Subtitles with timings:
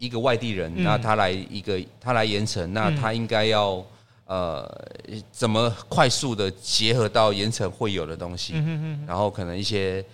[0.00, 3.74] 一个外地人，嗯、那他来一个他来盐城，那他应该要、
[4.24, 4.84] 嗯、呃
[5.30, 8.54] 怎么快速的结合到盐城会有的东西，
[9.06, 10.04] 然后可能一些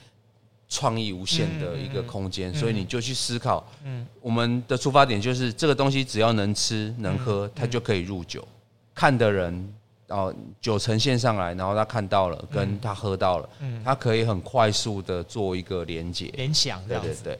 [0.68, 8.54] 创意无限的一个空间，嗯、所以你就去思考，嗯，我们的出发点就是这个东西只要能吃能喝，它就可以入酒，嗯、
[8.94, 9.72] 看的人。
[10.08, 17.38] 哦，酒呈现上来，然后他看到了，跟他喝到了，嗯，他可以很快速的做一个连接、联想，对对对。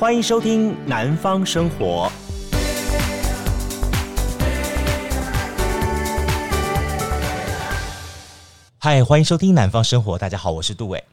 [0.00, 2.10] 欢迎收听《南方生活》。
[8.78, 10.16] 嗨，欢迎收听《南方生活》。
[10.18, 11.04] 大家好，我是杜伟。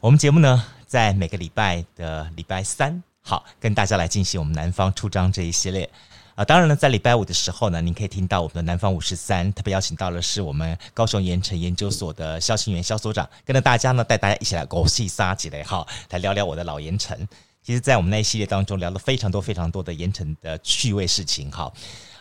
[0.00, 3.02] 我们节目呢，在每个礼拜的礼拜三。
[3.20, 5.90] 好，跟大家来进行我们南方出张这一系列
[6.34, 6.42] 啊。
[6.42, 17.28] 当然了，在礼拜五的时候呢，您可以听到我们的南方五十三，特别邀请到的是我们高雄盐城研究所的萧清元萧所长，跟着大家呢，带大家一起来狗戏沙几类哈，来聊聊我的老盐城。
[17.62, 21.70] 其实，在我们那一系列当中，聊了非常多非常多的盐城的趣味事情哈。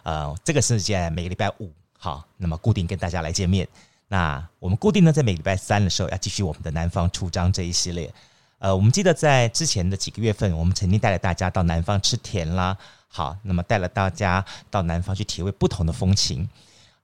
[0.03, 3.67] 呃，这个是在每个礼拜五好，那么固定跟大家来见面。
[4.09, 8.13] 那我们固定呢，在每个礼拜三的时候要继续我们的南方出张这一系列。
[8.57, 12.77] 呃，我们记得在之前的几个月份，我们曾经带了大家到南方吃甜啦。
[13.07, 16.47] 好，那么带了大家到南方去体会不同的风情。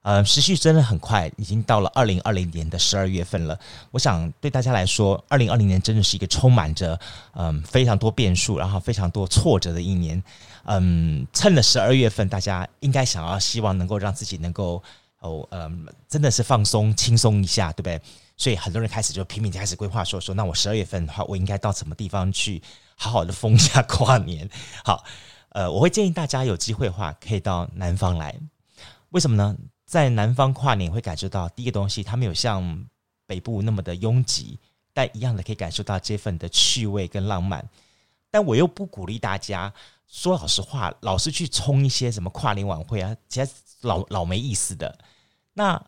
[0.06, 3.58] 呃，时序真的很快，已经到了二零二零年的十二月份了。
[3.90, 6.96] 我想对大家来说，二零二零年真的是一个充满着
[7.32, 10.22] 嗯非常多变数，然后非常多挫折的一年。
[10.66, 14.80] 嗯，趁了十二月份，大家应该想要希望能够让自己能够
[15.18, 18.00] 哦嗯，真的是放松轻松一下，对不对？
[18.36, 22.62] 所以很多人开始就拼命开始规划，说说那我十二月份的话，我应该到什么地方去
[22.94, 24.48] 好好的疯一下跨年？
[24.84, 25.02] 好，
[25.48, 28.32] 呃，我会建议大家有机会的话，可以到南方来。
[29.10, 29.56] 为什么呢？
[29.86, 32.86] 在南方跨年会感受到第一个东西，它没有像
[33.24, 34.58] 北部那么的拥挤，
[34.92, 37.66] 但一样的可以感受到这份的趣味跟浪漫。
[38.30, 39.72] 但我又不鼓励大家
[40.08, 43.52] 说老实话，老是去冲一些什么跨年晚会啊，其实
[43.82, 44.98] 老老没意思的。
[45.54, 45.80] 那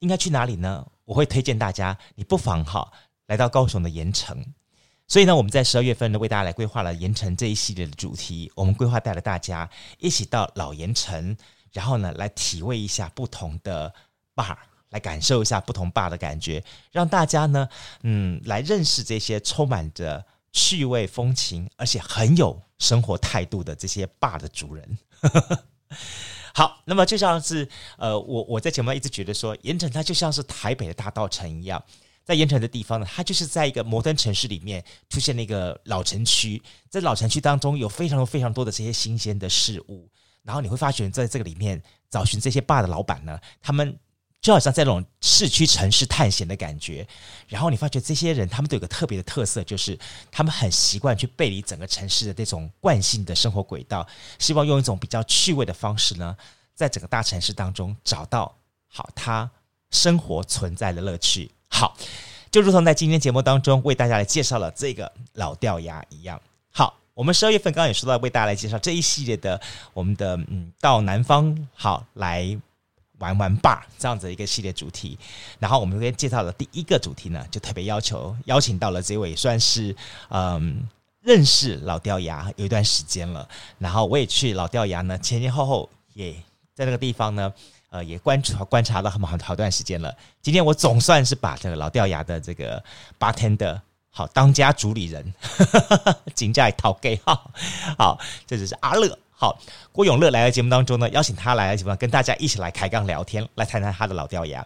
[0.00, 0.86] 应该去哪里呢？
[1.04, 2.92] 我会推荐大家，你不妨哈
[3.26, 4.44] 来到高雄的盐城。
[5.06, 8.50] 所以呢，我们在十二月份呢，为大家来规划了盐城这一系列的主题。
[8.54, 11.36] 我们规划带了大家一起到老盐城，
[11.74, 13.92] 然后呢，来体味一下不同的
[14.34, 14.56] bar，
[14.88, 17.68] 来感受一下不同 bar 的感觉，让大家呢，
[18.02, 24.98] 嗯，来认识这些充满着趣味风情，而且很有生活态度的这些 bar 的主人。
[26.54, 27.68] 好，那么就像是
[27.98, 31.82] 呃，我我在节目上一直觉得说，盐城它就像是台北的大稻城一样，
[32.24, 40.08] 在盐城的地方呢，它就是在一个摩登城市里面出现了一个老城区，在老城区当中有非常非常多的这些新鲜的事物，
[40.44, 43.98] 然后你会发觉在这个里面找寻这些 bar 的老板呢，他们。
[44.40, 47.08] 就好像在那种市区城市探险的感觉，
[47.48, 49.98] 然后你发觉这些人他们都有个特别的特色，就是
[50.30, 54.06] 他们很习惯去背离整个城市的这种惯性的生活轨道，
[54.38, 56.36] 希望用一种比较趣味的方式呢，
[56.74, 58.54] 在整个大城市当中找到
[58.86, 59.50] 好他
[59.92, 61.50] 生活存在的乐趣。
[61.70, 61.96] 好，
[62.50, 66.38] 就如同在今天节目当中为大家来介绍了这个老掉牙一样。
[66.70, 69.60] 好，我们十二月份刚刚也说到为大家来介绍这一系列的
[69.92, 72.58] 我们的嗯到南方好来。
[73.18, 75.16] 玩玩吧，这样子一个系列主题，
[75.60, 79.94] 然后我们今天介绍的第一个主题呢，就特别要求邀请到了这位算是
[80.30, 80.86] 嗯
[81.20, 83.48] 认识老掉牙有一段时间了，
[83.78, 86.34] 然后我也去老掉牙呢前前后后也
[86.74, 87.50] 在那个地方呢，
[87.88, 90.14] 呃也观察观察了很好好段时间了。
[90.42, 92.82] 今天我总算是把这个老掉牙的这个
[93.18, 93.80] bartender
[94.16, 95.34] 好当家主理人，
[96.36, 97.50] 请假讨给好，
[97.98, 99.18] 好，这就是阿乐。
[99.32, 99.58] 好，
[99.90, 104.64] 郭永乐来到节目当中呢，邀请他来到节目跟大家一起来开杠聊天，来谈谈他的老掉牙。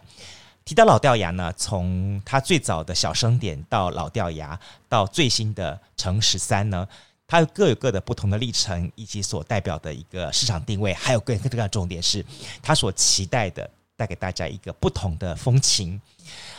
[0.63, 6.87] 提到老掉牙呢，从他最早的小声点到老掉牙，到最新的乘十三呢，
[7.27, 12.23] 他各有各的不同的历程，以及所代表的一个市场定位，还有更更重要的重点是，
[12.61, 13.67] 他所期待的
[13.97, 15.99] 带给大家一个不同的风情。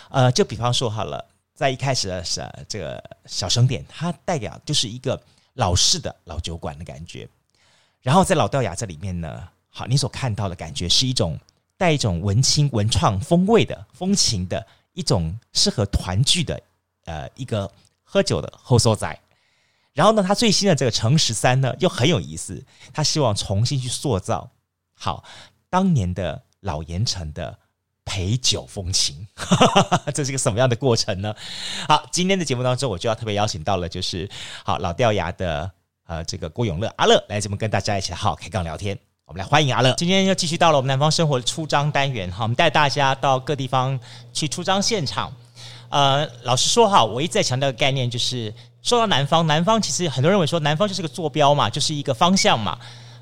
[0.09, 1.25] 呃，就比方说好了，
[1.61, 7.29] 在一开始的是这个小声点，它代表就是一个老式的老酒馆的感觉。
[8.01, 11.39] 然后在老掉牙这里面呢，好，你所看到的感觉是一种
[11.77, 16.59] 带一种文青文创风味的风情的一种适合团聚的
[17.05, 17.71] 呃一个
[18.05, 19.21] 喝酒的后所在。
[19.93, 22.65] 然后呢，他最新的这个城十三呢又很有意思，
[22.95, 24.51] 他希望重新去塑造
[24.95, 25.23] 好
[25.69, 27.59] 当年的老盐城的
[28.11, 29.25] 陪酒风情，
[30.13, 31.33] 这是个什么样的过程呢？
[31.87, 34.29] 好，今天的节目当中我就要特别邀请到了，就是
[34.65, 35.71] 好老掉牙的。
[36.09, 39.95] 呃，这个郭永乐阿乐来这么跟大家一起好好开杠聊天，我们来欢迎阿乐。
[39.97, 43.97] 今天又继续到了我们南方生活的出张单元，好，我们带大家到各地方
[44.33, 45.33] 去出张现场。
[45.89, 48.53] 呃，老实说哈，我一直在强调的概念就是，
[48.83, 52.77] 说到南方，南方其实很多人认为说南方就是个坐标嘛，就是一个方向嘛。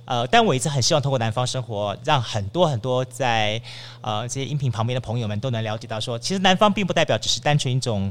[0.08, 3.60] 呃，但我一直很希望通过南方生活，让很多很多在
[4.00, 8.10] 呃这些音频旁边的朋友们都能了解到说，其实南方并不代表只是单纯一种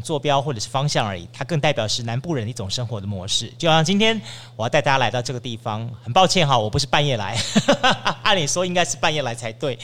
[0.00, 3.52] 坐标或者是方向而已，它更代表是南部人的一种生活的模式。
[3.58, 4.20] 就像今天
[4.56, 7.36] 我要带大家来到这个地方，很抱歉哈，我不是半夜来，
[8.22, 9.78] 按理说应该是半夜来才对。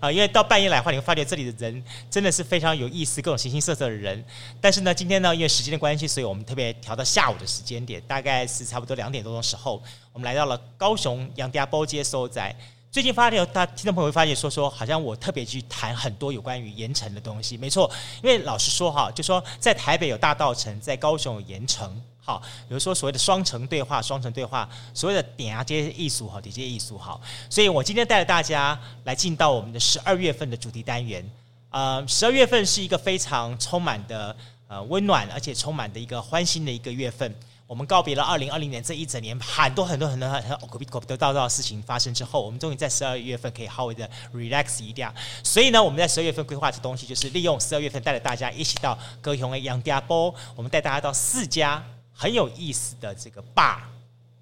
[0.00, 4.22] 啊，因为到半夜来的话，你会发觉这里的人真的是非常有意思，各种形形色色的人。
[4.60, 9.82] 但是呢，今天呢，因为时间的关系，所以我们特别调到下午的时间点，大概是差不多两点多钟时候，
[10.12, 12.54] 我们来到了高雄杨家埔街所在。
[12.94, 17.56] 最近发现，大听众朋友会发现说说，好像我特别去谈很多有关于盐城的东西。
[17.56, 17.90] 没错，
[18.22, 22.00] 因为老实说哈，就说在台北有大稻城，在高雄有盐城。
[22.22, 27.20] 好，比如说所谓的双城对话，双城对话，所谓的点啊这些艺术哈，这些艺术好，
[27.50, 31.28] 所以我今天带着大家来进到我们的十二月份的主题单元。
[31.70, 34.36] 呃，十二月份是一个非常充满的
[34.68, 37.34] 呃温暖，而且充满的一个欢欣的一个月份。
[37.66, 45.12] 我们告别了二零二零年这一整年很多很多很多很狗屁狗屁倒灶的事情发生之后，我们终于在十二月份可以好好的 relax 一点。
[45.42, 51.82] 所以呢，我们在十二月份规划的东西就是利用十二月份带着大家一起到高雄的杨家埔，我们带大家到四家。
[52.16, 53.76] 很有意思的这个 bar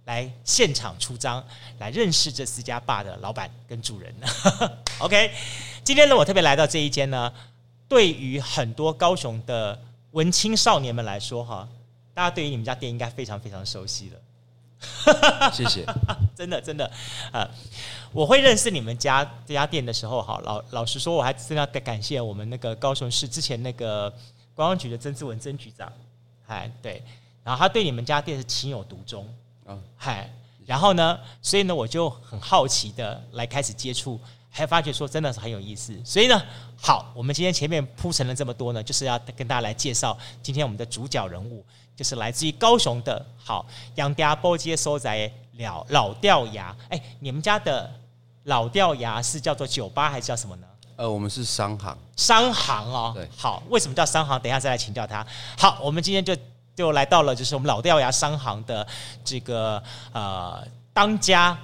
[0.04, 1.42] 来现场出张，
[1.78, 4.14] 来认识这四家 bar 的老板跟主人。
[4.98, 5.32] OK，
[5.82, 7.32] 今天呢，我特别来到这一间呢，
[7.88, 9.80] 对于很多高雄的
[10.10, 11.66] 文青少年们来说，哈，
[12.14, 14.18] 大家对于你们家店应该非常非常熟悉了。
[15.52, 15.86] 谢谢，
[16.34, 16.90] 真 的真的，
[17.32, 17.48] 呃，
[18.12, 24.10] 我会认识你们家这家店的时候，哈，老老实说，我还真的要感谢我们那个高雄市之前那个
[24.54, 25.92] 观光局的曾志文曾局长，
[26.48, 27.02] 哎，对。
[27.44, 29.26] 然后他对你们家店是情有独钟，
[29.66, 30.32] 啊，嗨，
[30.66, 35.92] 然后呢，所以呢，我就很好奇的来开始接触，还发觉说真的是很有意思。
[36.04, 36.40] 所以呢，
[36.80, 41.64] 好，我们今天前面铺陈了这么多呢，就是要跟大家来介绍今天我们的主角人物，
[41.96, 46.74] 就是来自于高雄的，好，杨家波街所在老老掉牙。
[46.88, 47.90] 哎，你们家的
[48.44, 50.66] 老掉牙是叫做酒吧还是叫什么呢？
[50.96, 54.38] 呃，我们是商行，商行哦，对，好，为什么叫商行？
[54.40, 55.26] 等一下再来请教他。
[55.58, 56.36] 好，我们今天就。
[56.74, 58.84] 就来到了，就是我们老掉牙商行的
[59.22, 59.80] 这个
[60.10, 61.56] 呃当家，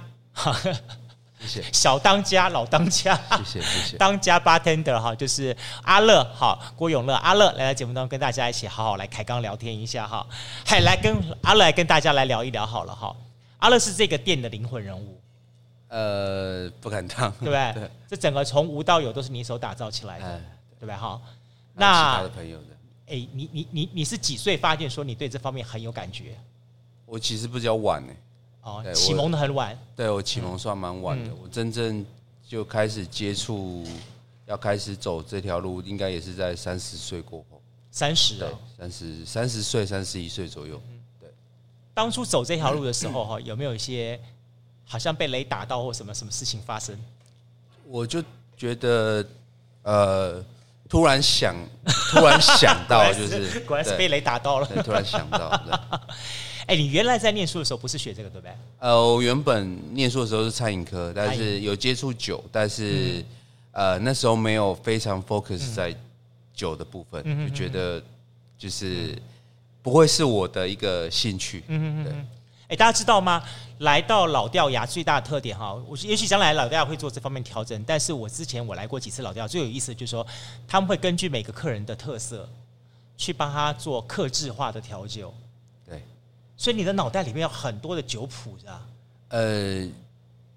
[1.39, 10.25] 谢谢小当家老当家，谢谢谢谢当家 bartender 哈，就是阿乐好郭永乐阿乐来到节目当中跟大家一起好好来开杠聊天一下哈，
[10.65, 13.15] 嗨来跟阿乐来跟大家来聊一聊好了哈，
[13.59, 15.19] 阿乐是这个店的灵魂人物，
[15.87, 17.73] 呃不敢当，对不对？
[17.73, 20.41] 对这整个从无到有都是你手打造起来的，
[20.79, 21.19] 对不对哈？
[21.75, 22.65] 那其他的朋友的。
[23.07, 26.37] 哎，你你你你是几岁发现说你对这方面很有感觉？
[27.05, 28.13] 我其实比较晚呢。
[28.69, 29.77] 哦，启蒙的很晚。
[29.95, 32.05] 对，我启蒙算蛮晚的，嗯、我真正
[32.47, 33.85] 就开始接触，
[34.45, 37.61] 要开始走这条路，应该也是在三十岁过后。
[37.91, 38.47] 三十、哦？
[38.47, 40.81] 对，三十三十岁，三十一岁左右。
[41.19, 41.29] 对。
[41.93, 44.19] 当初走这条路的时候，哈，有没有一些
[44.85, 46.97] 好像被雷打到或什么什么事情发生？
[47.85, 48.23] 我就
[48.55, 49.25] 觉得，
[49.83, 50.43] 呃。
[50.89, 51.55] 突然想，
[52.11, 54.65] 突然想到，就 是果然是被雷打到了。
[54.81, 55.47] 突然想到，
[56.69, 58.53] 哎，你原来在念书的时候不是学这个对不对？
[58.77, 63.25] 呃，我原本念书的时候是餐饮科，但是有接触酒，但是
[63.71, 65.95] 呃那时候没有非常 focus 在
[66.53, 67.99] 酒的部分，就觉得
[68.55, 69.19] 就是
[69.81, 71.63] 不会是我的一个兴趣。
[71.69, 72.13] 嗯嗯对。
[72.67, 73.43] 哎，大家知道吗？
[73.79, 80.27] 来到老掉牙最大的特点哈，我也许将来老掉牙会做这方面调整，但是我之前我来过几次老掉牙，最有意思的就是说，
[80.67, 82.47] 他们会根据每个客人的特色，
[83.17, 85.33] 去帮他做克制化的调酒。
[86.59, 88.85] 所以你的脑袋里面有很多的酒谱，是吧？
[89.29, 89.87] 呃。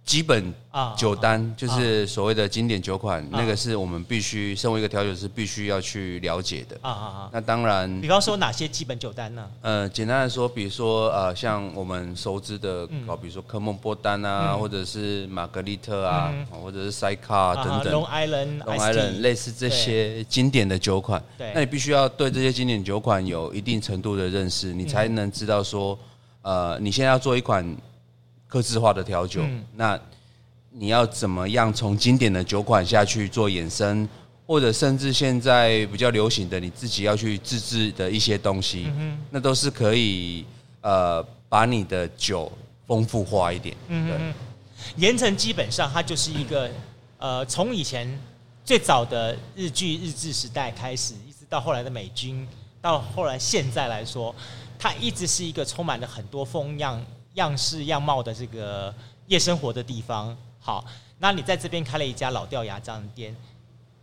[0.04, 7.30] 基本啊，酒单就是所谓的经典酒款，那个是我们必须身为一个调酒师必须要去了解的啊啊啊！
[7.32, 9.48] 那当然，比方说哪些基本酒单呢？
[9.60, 21.22] 呃，简单来说，比如说呃，像我们熟知的，哦，比如说科梦波丹啊，或者是玛格丽特啊，或者是塞卡等等，Long Island，Long Island 类似这些经典的酒款。
[21.38, 25.96] 对，那你必须要对这些经典酒款有一定程度的认识，你才能知道说，
[26.42, 27.64] 呃，你现在要做一款。
[28.52, 29.98] 客制化的调酒，嗯、那
[30.68, 34.06] 你要怎么样从经典的酒款下去做衍生，
[34.46, 40.44] 或者甚至现在比较流行的你自己要去自制的一些东西，嗯、那都是可以
[40.82, 42.52] 呃把你的酒
[42.86, 43.74] 丰富化一点。
[43.88, 44.34] 嗯哼，
[44.96, 46.70] 盐城基本上它就是一个
[47.16, 48.06] 呃从以前
[48.66, 52.46] 最早的日据日治时代开始，一直到后来的美军，
[52.82, 54.34] 到后来现在来说，
[54.78, 57.02] 它一直是一个充满了很多风样。
[57.34, 58.94] 样式样貌的这个
[59.26, 60.84] 夜生活的地方，好，
[61.18, 63.34] 那你在这边开了一家老掉牙这样的店，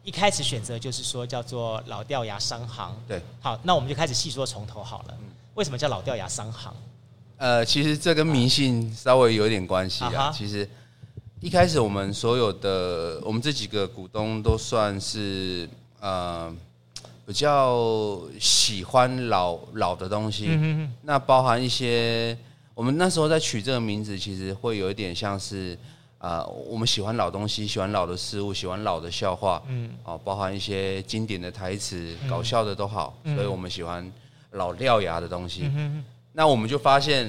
[0.03, 2.95] 一开始选择就是说叫做老掉牙商行。
[3.07, 5.17] 对，好，那我们就开始细说从头好了。
[5.55, 6.73] 为什么叫老掉牙商行？
[7.37, 10.31] 呃，其实这跟迷信稍微有点关系啊。
[10.31, 10.67] 其实
[11.39, 15.69] 一开始我们所有的我们这几个股东都算是
[15.99, 16.53] 呃
[17.25, 20.47] 比较喜欢老老的东西。
[20.49, 20.93] 嗯哼。
[21.03, 22.37] 那包含一些
[22.79, 25.77] 我们那时候在取这个名字，其实会有一点像是。
[26.19, 34.05] 啊、呃，我们喜欢老东西，喜欢老的事物，喜欢老的笑话，嗯，哦，包含一些经典的台词，嗯、搞笑的都好，嗯、所以我们喜欢
[34.51, 35.71] 老掉牙的东西。
[36.33, 37.27] 那我们就发现，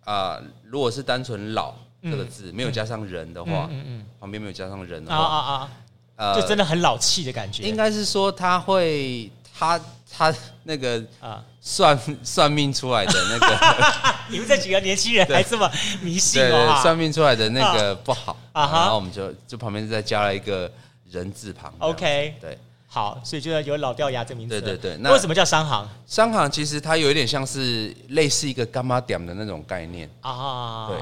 [0.00, 5.70] 啊、呃，如果是单纯“老”这个字，嗯、没有加上人的话，嗯嗯嗯、旁边没有加上人的话，啊啊啊，
[6.16, 7.62] 呃，就真的很老气的感觉。
[7.62, 9.80] 应该是说他会，他
[10.10, 10.34] 他
[10.64, 11.42] 那个啊。
[11.66, 13.84] 算算命出来的那个，
[14.28, 15.66] 你们这几个年轻人还这么
[16.02, 16.50] 迷信哦？
[16.50, 20.70] 对，算命出来的那个不好啊，然后我们就就旁边再加了一个
[21.10, 21.72] 人字旁。
[21.78, 24.60] OK，对，好，所以就要有老掉牙这名字。
[24.60, 25.88] 对对对，那为什么叫商行？
[26.06, 30.98] 商行其实它有一点像是类似一个干妈点的那种概念啊，对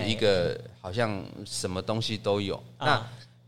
[0.00, 2.62] ，OK，一个好像什么东西都有。
[2.78, 3.04] 那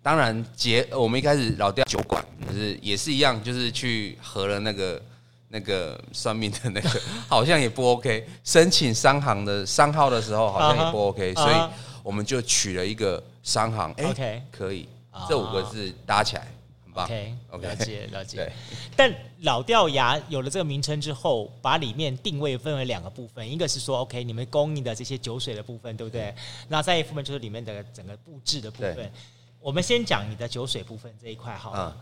[0.07, 5.03] 当然结我们一开始老掉酒馆，就是也是一样，就是去合了那个。
[5.49, 11.55] 那个算命的那个好像也不 OK， 申请商行的商号的时候好像也不 OK，所以
[12.03, 14.89] 我们就取了一个商行，OK，可以，
[15.29, 16.49] 这五个字搭起来
[16.85, 17.09] 很棒
[17.51, 18.53] ，OK，了解 了解。
[18.97, 19.11] 但
[19.43, 26.35] 老掉牙有了这个名称之后，把里面定位分为两个部分，一个是说 OK，你们供应的这些酒水的部分，对不对？
[26.69, 29.11] 那再一部分就是里面的整个布置的部分。
[29.67, 31.97] 我们先讲你的酒水部分这一块好了。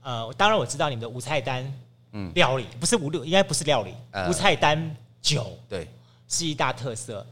[0.00, 1.70] 呃，当然我知道你们的无菜单。
[2.12, 5.86] 嗯，料理不是无料，应该不是料理，呃、无菜单酒，对，
[6.26, 7.24] 是一大特色。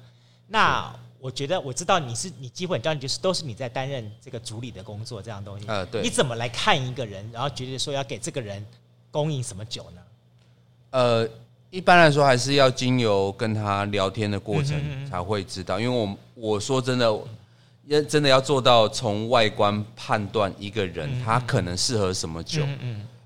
[0.47, 5.67] 那我觉得我知道你是你基本上就是都是你在担任这个主理的工作，这样东西。
[5.67, 6.03] 呃，对。
[6.03, 8.63] 你怎么来看一个人，然后觉得说要给这个人
[9.11, 10.03] 供应什么酒呢？
[10.91, 11.29] 呃，
[11.71, 17.11] 一般来说还是要经由跟他聊天的过程才会知道，因为我我说真的，
[17.89, 22.63] 要真的要做到从外观判断一个人他可能适合什么酒。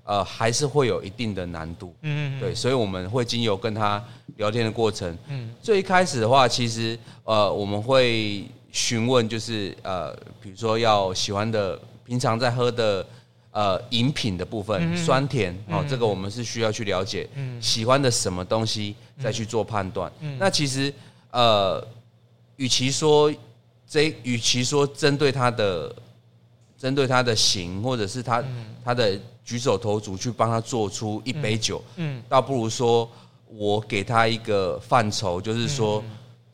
[0.05, 4.03] 呃，还是会有一定的难度，嗯，对，所以我们会经由跟他
[4.35, 13.05] 聊天的过程，嗯，最一开始的话，其实呃，我们会询问，就是呃，比如说要喜欢的，平常在喝的
[13.51, 20.93] 呃饮品的部分，嗯、酸甜，哦，这个我们是需要去了解，嗯，喜欢的什么东西再去做判断，嗯，那其实
[21.31, 21.81] 呃，
[22.57, 23.33] 与其说
[23.93, 25.95] 这，与其说针对他的，
[26.77, 29.19] 针对他的型，或者是他、嗯、他的。
[29.45, 33.05] 举手投足去帮他做出一杯酒，嗯，倒不如说
[33.49, 36.01] 我给他一个范畴，就是说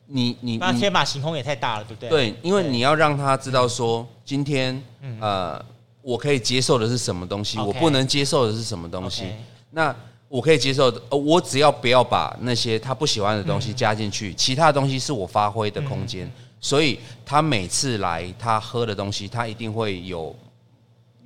[0.06, 2.08] 你你那天马行空也太大了，对不对？
[2.08, 4.82] 对，因为你要让他知道说，今天
[5.20, 5.64] 呃，
[6.02, 9.26] 我可以接受的是什么东西，我不能接受的是什么东西。
[9.70, 9.94] 那
[10.26, 16.28] 我可以接受的，我只要不要把那些他不喜欢的东西加进去，其他的东西是我发挥的空间。
[16.60, 20.36] 所以他每次来，他喝的东西，他一定会有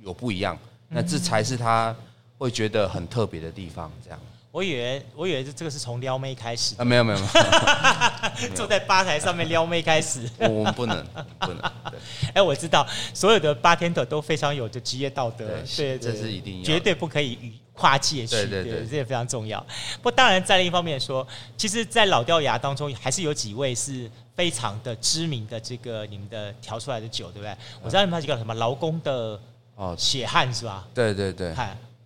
[0.01, 0.57] 有不一样。
[0.87, 1.93] 那这才是他
[2.37, 3.91] 会觉得很特别的地方。
[4.03, 4.19] 这样，
[4.51, 10.29] 我以为我以为这个是从撩妹开始啊，没有没有没有， 坐在吧台上面撩妹开始。
[10.39, 11.05] 我们不能
[11.39, 11.71] 不能。
[12.33, 19.59] 哎，我知道所有的 bartender 都非常有着职业道德，对，这是一定要，绝对不可以与跨界去，对对对，这也非常重要。
[19.97, 21.27] 不过当然，在另一方面说，
[21.57, 27.55] 其实，在老掉牙当中，还是有几位是非常的知名的这个你们的调出来的酒，对不对？
[27.83, 29.39] 我知道你们还有几个什么劳工的。
[29.77, 30.87] 哦，血汗是吧？
[30.93, 31.53] 对对对，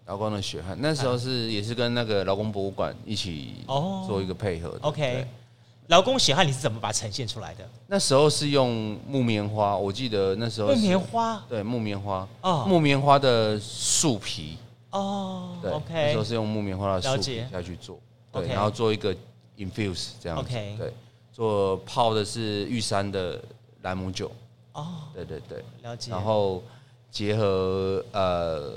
[0.07, 4.75] 劳工的血汗，那时候是也是跟那个劳工博物馆一起哦做一个配合。
[4.81, 5.23] OK，
[5.85, 7.69] 劳工血汗你是怎么把它呈现出来的？
[7.85, 14.57] 那时候是用木棉花，我记得那时候木棉花，对木棉花哦，木棉花的树皮
[14.91, 18.00] 哦，对，OK，那时候是用木棉花的树皮下去做，
[18.31, 19.15] 对，然后做一个
[19.58, 20.93] infuse 这样子对，
[21.31, 23.41] 做泡的是玉山的
[23.81, 24.31] 兰姆酒。
[24.74, 26.63] 哦，对对对，了解，然后。
[27.12, 28.72] 结合呃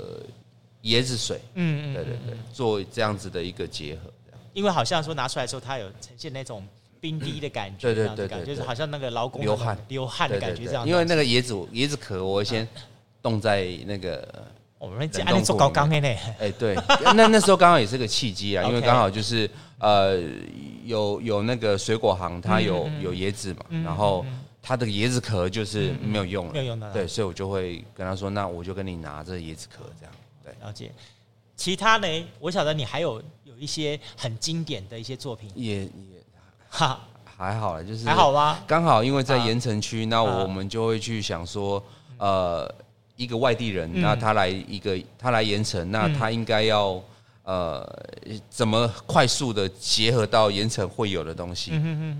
[0.85, 4.11] 椰子水，嗯嗯，对对对，做这样子的一个结合。
[4.53, 6.67] 因为好像说拿出来之后，它有呈现那种
[6.99, 9.77] 冰滴的感觉，对对对，就是好像那个劳工流汗。
[9.87, 10.87] 流汗的感觉这样。
[10.87, 12.67] 因为那个椰子椰子壳，我先
[13.21, 14.27] 冻在那个
[14.83, 16.07] 我们家里做高刚的呢。
[16.39, 16.75] 哎，对，
[17.15, 19.49] 那那时候刚好也是个契机啊， 因为刚好就是
[19.79, 20.19] 呃
[20.83, 24.25] 有有那个水果行，它有有椰子嘛，然后。
[24.65, 26.89] 他的椰子壳就是没有用了，没有用的。
[26.93, 30.89] 对，所以我就会跟他说：“那我就跟你拿这椰子壳，这样。”对，了解。
[31.57, 32.07] 其他呢？
[32.39, 35.89] 我晓得你还有有一些很经典的一些作品，也也
[36.71, 38.57] 哈还好了，就是还好吗？
[38.65, 41.83] 刚好因为在盐城区，那我们就会去想说，
[42.17, 42.73] 呃，
[43.23, 47.01] 一一个外地人，那他来一个他来盐城，那他应该要
[47.43, 47.87] 呃
[48.49, 51.71] 怎么快速的结合到盐城会有的东西，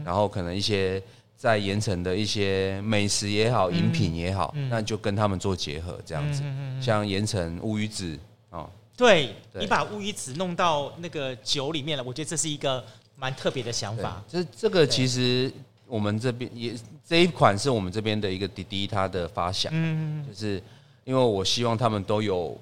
[0.05, 1.03] 然后可能一些
[1.35, 6.41] 在盐城的一些美食也好，饮品也好，那就跟他们做结合，这样子，
[6.81, 8.17] 像盐城乌鱼子
[8.49, 12.83] 啊，对，你把乌鱼子弄到那个酒里面了，我觉得这是一个
[13.17, 14.23] 蛮特别的想法。
[14.29, 15.51] 这这个其实。
[15.85, 16.73] 我们这边也
[17.05, 20.63] 这一款是我们这边的一个滴滴他的发想，嗯，就是
[21.03, 22.59] 因为我希望他们都有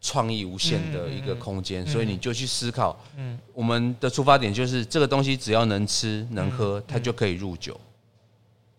[0.00, 7.78] 创意无限的一个空间，所以你就去思考，嗯，我们的出发点就是这个东西只要能吃能喝，它就可以入酒。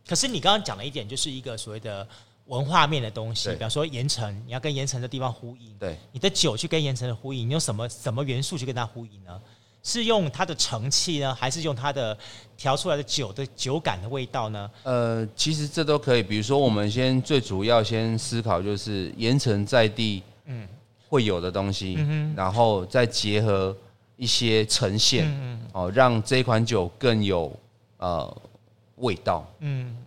[0.07, 2.07] 可是你刚刚讲了一点，就是一个所谓的
[2.45, 9.41] 文化面的东西，比方说盐城，你要跟盐城的地方呼应，对，你的酒去跟盐城的呼应，你用什么什么元素去跟它呼应呢？
[9.83, 12.15] 是用它的成器呢，还是用它的
[12.55, 14.69] 调出来的酒的酒感的味道呢？
[14.83, 16.21] 呃，其实这都可以。
[16.21, 20.67] 比如说，我们先最主要先思考就是盐城在地嗯
[21.09, 23.75] 会有的东西，嗯、然后再结合
[24.17, 27.51] 一些呈现，嗯、哦，让这款酒更有
[27.97, 28.37] 呃
[28.97, 29.51] 味道。
[29.59, 29.97] 嗯，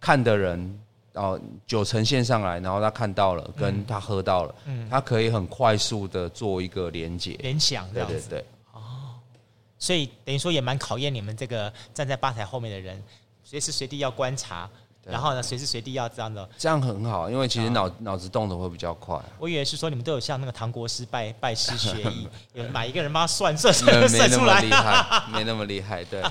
[0.00, 0.80] 看的人
[1.14, 8.44] 哦，酒呈现上来，然后他看到了，跟他喝到了，嗯，他可以很快速的做一个连接联想，对对对。
[9.78, 13.02] 所以等于说也蛮考验你们这个站在吧台后面的人，
[13.44, 14.68] 随时随地要观察，
[15.04, 16.48] 然后呢，随时随地要这样的。
[16.58, 19.16] 这样很好，因为其实脑脑子动的会比较快。
[19.38, 24.62] 我以为是说你们都有像那个唐国师拜拜师学艺， 有哪一个人帮他算算算算出来？
[24.62, 26.04] 没那么厉害，没那么厉害。
[26.04, 26.22] 对。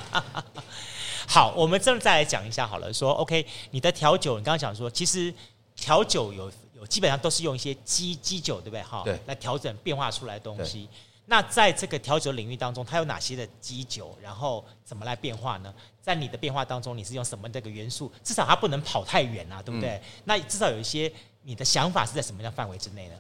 [1.28, 2.94] 好，我们这再来讲一下好了。
[2.94, 5.34] 说 OK，你的调酒，你刚刚讲说，其实
[5.76, 8.84] 调酒有有基本上都是用一些基基酒，对不对？
[8.84, 10.88] 哈，对，来调整变化出来的东西。
[11.28, 14.16] 那在这个调酒领域当中，它有哪些的基酒？
[14.22, 15.74] 然后怎么来变化呢？
[16.00, 18.12] 在你的变化当中，你是用什么这个元素？
[18.24, 19.90] 至少它不能跑太远啊，对不对？
[19.96, 23.16] 嗯、那至少有一些你的想法是在什么样范围之内呢？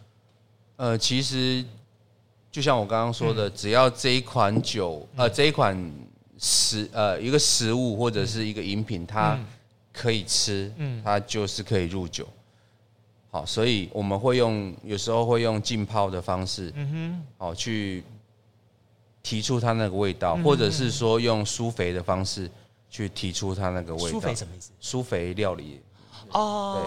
[0.76, 1.66] 呃，其实
[2.52, 5.76] 就像我刚刚说的，嗯、只要这一款酒，呃，这一款
[6.38, 9.40] 食，呃，一个食物或者是一个饮品，它
[9.92, 12.28] 可以吃，嗯，它就是可以入酒。
[13.36, 18.02] 好，所以我们会用，有时候会用浸泡的方式，嗯哼，好去
[19.22, 22.50] 提出它那个味道，或者是说用疏肥的方式
[22.90, 24.08] 去提出它那个味道。
[24.08, 24.72] 疏肥什么意思？
[24.80, 25.82] 疏肥料理。
[26.32, 26.80] 哦，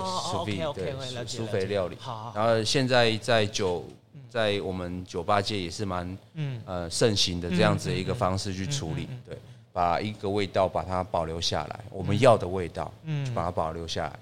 [0.46, 1.96] 对，苏肥，对，苏肥料理。
[2.00, 3.84] 好，然后现在在酒，
[4.30, 9.36] 在我们酒吧界也是蛮，嗯，呃，盛行的这样子的一个方式去处理，对，
[9.70, 14.18] 把一个味道把它保留下来，我们要的味道，嗯，把它保留下来。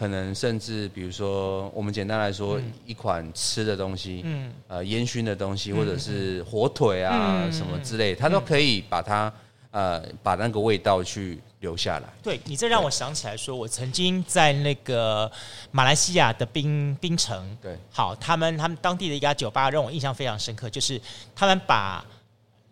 [0.00, 9.30] 可能甚至比如说，我们简单来说，嗯、一款吃的东西，嗯，呃，烟熏的东西，或者是火腿啊、嗯、什么之类，它都可以把它
[9.70, 12.08] 呃把那个味道去留下来。
[12.22, 15.30] 对，你这让我想起来说，我曾经在那个
[15.70, 20.98] 马来西亚的槟槟城，对，好，他们他们当地的一家酒吧让我印象非常深刻，就是
[21.36, 22.02] 他们把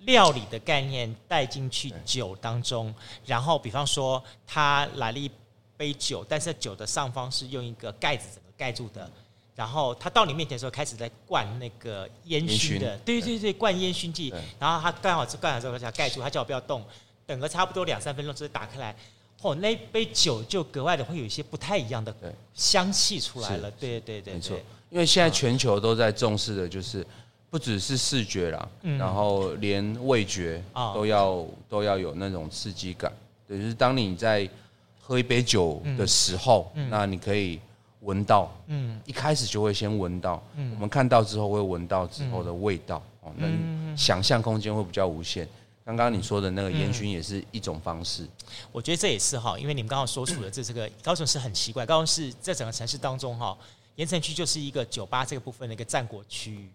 [0.06, 2.94] 料理的概念带进去酒当中，
[3.26, 5.30] 然后比方说他来了一。
[5.78, 9.08] 杯酒，但是酒的上方是用一个盖子整个盖住的，
[9.54, 16.84] 然后他到你面前的时候开始在灌那个烟熏的，对对对，灌烟熏剂，然后他刚好灌好之后，他盖住，他叫我不要动，
[17.24, 18.94] 等个差不多两三分钟，之后打开来，
[19.40, 22.12] 哦，那杯酒就格外的会有一些不太一样的
[22.54, 24.58] 香气出来了，对对对，没错，
[24.90, 27.06] 因为现在全球都在重视的就是
[27.50, 30.60] 不只是视觉啦，然后连味觉
[30.92, 33.12] 都要都要有那种刺激感，
[33.46, 34.48] 对，就是当你在。
[35.08, 37.58] 喝一杯酒的时候，那你可以
[38.02, 45.48] 闻到，嗯，一开始就会先闻到，嗯，我们看到之后会闻到之后的味道，哦、嗯，能想象空间会比较无限。
[45.82, 48.28] 刚刚你说的那个烟熏也是一种方式，
[48.70, 53.56] 我觉得这也是哈，因为你们刚刚所处的这这个高雄市很奇怪，高雄市在整个城市当中哈，
[53.96, 56.52] 盐城区就是一个酒吧这个部分的一个战国区。
[56.52, 56.68] 域。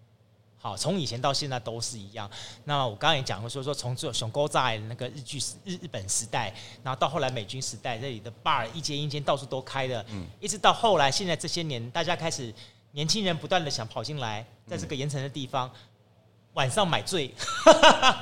[0.63, 2.31] 好，从以前到现在都是一样。
[2.63, 12.53] 那我刚刚也讲过，说说从这熊沟在那个日剧时日日本时代，然后到后来美军时代，这里的 bar 一间一间到处都开的，嗯，一直到后来现在这些年，大家开始
[12.91, 15.81] 年轻人不断的想跑进来，在这个盐城的地方、嗯、
[16.53, 17.35] 晚上买醉，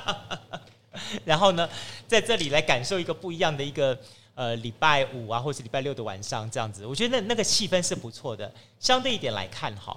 [1.24, 1.68] 然后呢，
[2.08, 3.96] 在这里来感受一个不一样的一个
[4.34, 8.52] 呃礼拜五啊，或是礼拜六的晚上这样子，我觉得那那个气氛是不错的。
[8.80, 9.96] 相对一点来看，哈，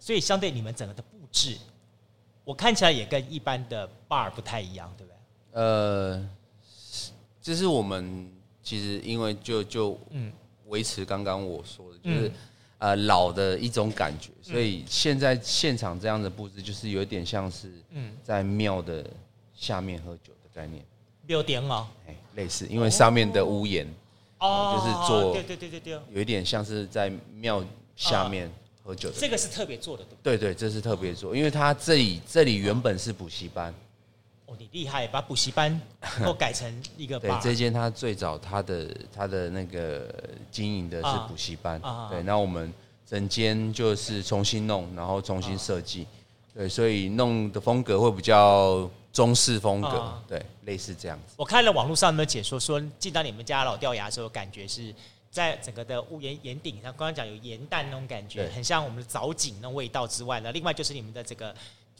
[0.00, 1.56] 所以相对你们整个的布置。
[2.46, 5.60] 我看起来也跟一般的 bar 不太一样，对不对？
[5.60, 6.28] 呃，
[7.42, 8.30] 这是我们
[8.62, 10.32] 其实因为就就嗯。
[10.68, 12.32] 维持刚刚我说的，就是、嗯、
[12.78, 18.12] 呃老的一种感觉，所以现在现场这样的布置就是有点像是嗯。
[18.20, 19.08] 在庙的
[19.54, 20.84] 下面喝酒的概念，
[21.28, 23.86] 六点哦，哎，类似，因为上面的屋檐
[24.40, 28.50] 哦，就是做对对对对对，有一点像是在庙下面
[28.86, 29.16] 喝酒的。
[29.18, 33.74] 这个是特别做的，对对，这是特别做，因为他这里这里原本是补习班。
[34.46, 35.78] 哦，你厉害，把补习班
[36.24, 37.18] 都改成一个。
[37.18, 40.08] 对，这间他最早他的他的那个
[40.52, 41.80] 经营的是补习班。
[41.82, 42.72] 啊、对，那我们
[43.04, 46.02] 整间就是重新弄，然后重新设计。
[46.02, 49.88] 啊、对，所以弄的风格会比较中式风格。
[49.88, 51.34] 啊、对，类似这样子。
[51.36, 54.94] 我看了网络上的解说，说进到你们家老掉牙的时候，感觉是
[55.36, 61.54] 在整个的屋檐檐顶上，刚刚讲有盐蛋那种感觉，很像我们的藻井那种味道之外呢，另外就是你们的这个。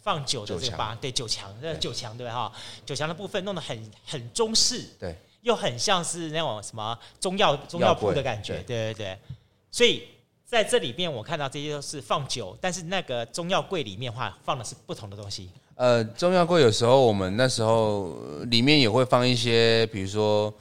[0.07, 2.53] 放酒的这个吧，对酒墙，这酒墙对哈，
[2.85, 9.19] 酒墙的部分弄得很很中式，对，又很像是那种什么中药中药铺的感觉，对对对。
[9.69, 10.05] 所以
[10.45, 15.51] 在这里面，我看到这些都是放酒，但是那个中药柜里面的话放的是不同的东西。
[15.75, 18.17] 呃，中药柜有时候我们那时候
[18.49, 20.55] 里面也会放一些，比如说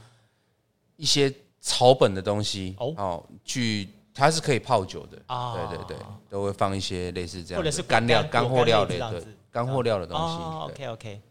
[0.95, 1.31] 一些
[1.65, 3.89] 草本的东西哦，去。
[4.17, 5.97] 它是可以泡酒的啊，哦、对对对，
[6.29, 10.23] 都会放一些类似这样，或者是干料、干货料的，对，干货料的东西。
[10.37, 11.21] 哦、OK OK，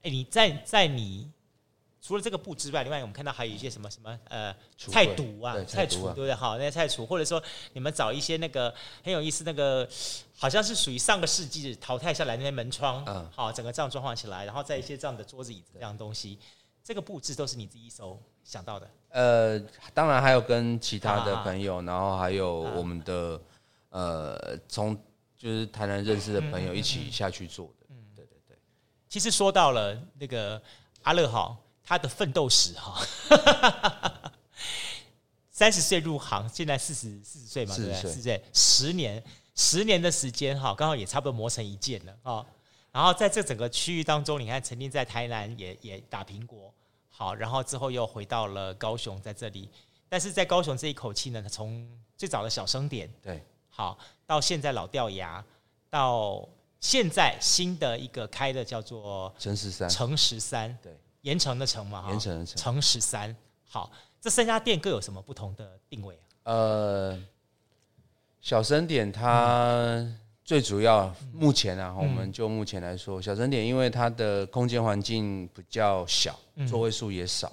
[0.00, 1.30] 哎，你在在你
[2.00, 6.32] 除了这个布之外，另外我们看到还有一些什么什么呃菜毒啊，菜厨对不对？
[6.34, 7.42] 好，那些菜厨，或者说
[7.74, 9.86] 你们找一些那个很有意思，那个
[10.34, 16.38] 好像是属于上个世纪淘汰下来那些门窗，嗯，好，整个这样装潢起来，然后在一些这样的桌子椅子这样东西，
[16.82, 18.88] 这个布置都是你自己手想到的。
[19.12, 19.60] 呃，
[19.92, 23.40] 当然还有跟其他的朋友，啊、然后还有我们的、
[23.90, 24.96] 啊、呃，从
[25.36, 27.86] 就是台南认识的朋友一起下去做的。
[27.90, 28.56] 嗯，对对对。
[29.08, 30.60] 其实说到了那个
[31.02, 33.06] 阿乐哈，他的奋斗史哈，
[35.50, 38.00] 三十岁入行，现在四十四十岁嘛，对不对？
[38.00, 39.22] 四十岁，十年，
[39.54, 42.46] 十年的时间哈，刚好也差不多磨成一件了啊。
[42.90, 46.72] 然后在这整个区域当中，你看曾经在台南也也打苹果。
[47.14, 49.68] 好，然后之后又回到了高雄，在这里，
[50.08, 55.44] 但是在高雄这一口气呢，从最早的小生点，对，好，到现在老掉牙，
[55.90, 56.48] 到
[56.80, 63.36] 现在新的一个开的叫做城十三，城十三，对，盐城的城嘛，盐城的城，城十三，
[63.68, 66.26] 好，这三家店各有什么不同的定位啊？
[66.44, 67.22] 呃，
[68.40, 70.18] 小生点它。
[70.42, 76.36] 嗯最主要，目前啊，我们就目前来说，小生点因为它的空间环境比较小，
[76.68, 77.50] 座位数也少，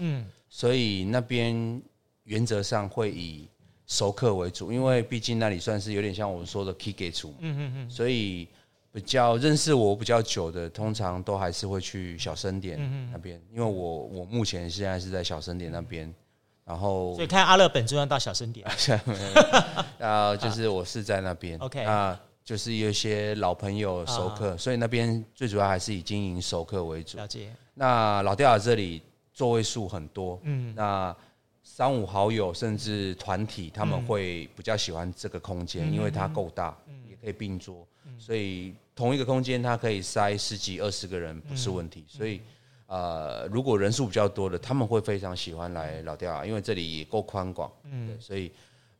[0.49, 1.79] 所以那边
[2.23, 3.47] 原则上会以
[3.85, 7.35] 熟客为主，因为毕竟那里算是有点像我们说的 K 给主，
[7.87, 8.47] 所以
[8.91, 12.79] 比较认识我比较久的，通常都还是会去小生点
[13.11, 16.11] 那边，因为我我目前现在是在小生点那边，
[16.65, 18.67] 然后所以看阿乐本就要到小生点，
[19.99, 21.83] 然 后就是我是在那边，OK。
[21.83, 22.19] 啊。
[22.49, 27.15] 就是有一些老朋友熟客，啊、所以那边最主要还是以经营熟客为主。
[27.15, 27.53] 了解。
[27.75, 28.99] 那老掉牙这里
[29.31, 31.15] 座位数很多，嗯，那
[31.61, 41.99] 三五好友甚至团体他们会比较喜欢这个空间，嗯、因为它够大，嗯、也可以并桌，嗯、所以同一个空间它可以塞十几二十个人不是问题。
[41.99, 42.41] 嗯、所以，
[42.87, 48.51] 呃，如果人数比较多的，他们会非常喜欢来老掉牙，因为这里也够宽广，嗯，所以。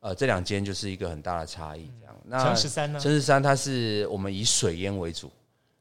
[0.01, 2.15] 呃，这两间就是一个很大的差异，这样。
[2.23, 2.97] 那诚十三呢？
[2.97, 5.29] 诚十三它是我们以水烟为主。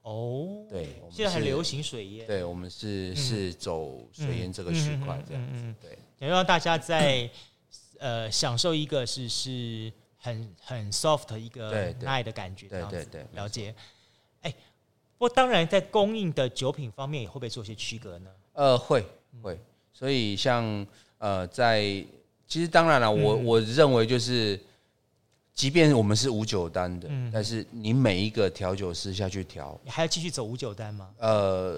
[0.02, 2.26] 哦，对，现在很流行水烟。
[2.26, 5.74] 对，我们是是走水烟这个区块这样子。
[5.80, 7.30] 对，想让大家在
[7.98, 12.66] 呃享受一个是是很很 soft 一个爱的感觉。
[12.66, 13.72] 对对对，了解。
[14.40, 14.50] 哎，
[15.16, 18.30] 不过当然在供应的酒品方面也会不会做些区隔呢？
[18.54, 19.06] 呃，会
[19.40, 19.56] 会。
[19.92, 20.84] 所以像
[21.18, 22.04] 呃在。
[22.48, 24.58] 其实当然了，我我认为就是，
[25.54, 31.10] 即便我们是五九单的，但是你每一个调酒师下去调，你还要继续走五九单吗？
[31.18, 31.76] 呃，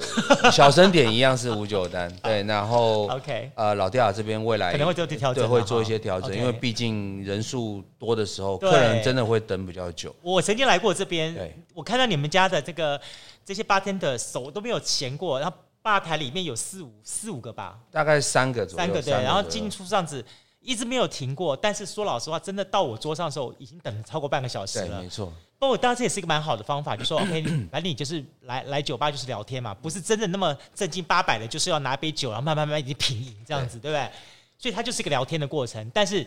[0.53, 10.15] 小声点一样是五九单， 对，然后 OK，呃，老掉牙这边未来可能会做调整，对，会做一些调整，因为毕竟人数多的时候，客人真的会等比较久。
[10.23, 11.35] 我曾经来过这边，
[11.75, 13.01] 我看到你们家的这个
[13.45, 20.25] 这些 bartender 手都没有闲过，然后吧台里面有四五四五个吧，大概三个左右，三个对，然后进出这样子。
[20.61, 24.99] 一直没有停过，但是说老实话，真的到我桌上的时候，已经等了超过半个小时了。
[24.99, 25.33] 对，没错。
[25.59, 34.13] 不过当然这也是一个蛮好的方法，就说 OK，反正 你就是来来酒吧就是聊天嘛，不是真的那么正经八百的，就是要拿杯酒然后慢慢慢慢已经品饮这样子，对，对不对？
[34.59, 35.91] 所以它就是一个聊天的过程。
[35.95, 36.27] 但是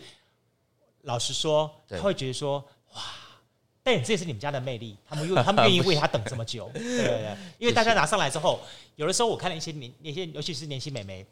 [1.02, 3.02] 老实说，他会觉得说哇，
[3.84, 7.38] 但这也是你们家的魅力，他们愿 他们愿意为他等这么久，对对对。
[7.60, 8.60] 因为大家拿上来之后，
[8.96, 11.26] 有的时候我看了一些年那些，尤其是年轻美眉。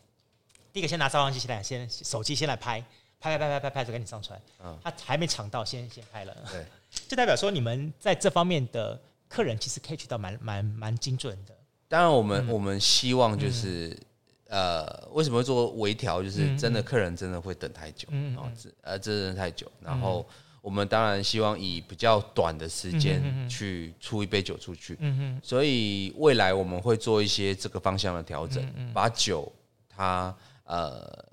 [0.74, 2.80] 第一个先拿照相机先来，先手机先来拍，
[3.20, 4.42] 拍拍拍拍拍拍，就赶紧上传。
[4.64, 6.36] 嗯，他还没抢到，先先拍了。
[6.52, 6.66] 对，
[7.08, 11.56] 就代表说你们在这方面的客人其实可以取到蛮蛮蛮精准的。
[11.88, 13.98] 当然，我们、我们希望就是，
[14.48, 16.24] 呃，为什么会做微调？
[16.24, 19.70] 就是真的客人真的会等太久，嗯，哦，这呃，真的太久。
[19.82, 20.26] 然后
[20.62, 24.96] 我们当然希望以比较短的时间去出一杯酒出去。
[25.02, 29.52] 嗯哼，所以未来我们会做一些这个方向的调整，把酒
[29.90, 30.34] 它
[30.72, 31.26] 呃，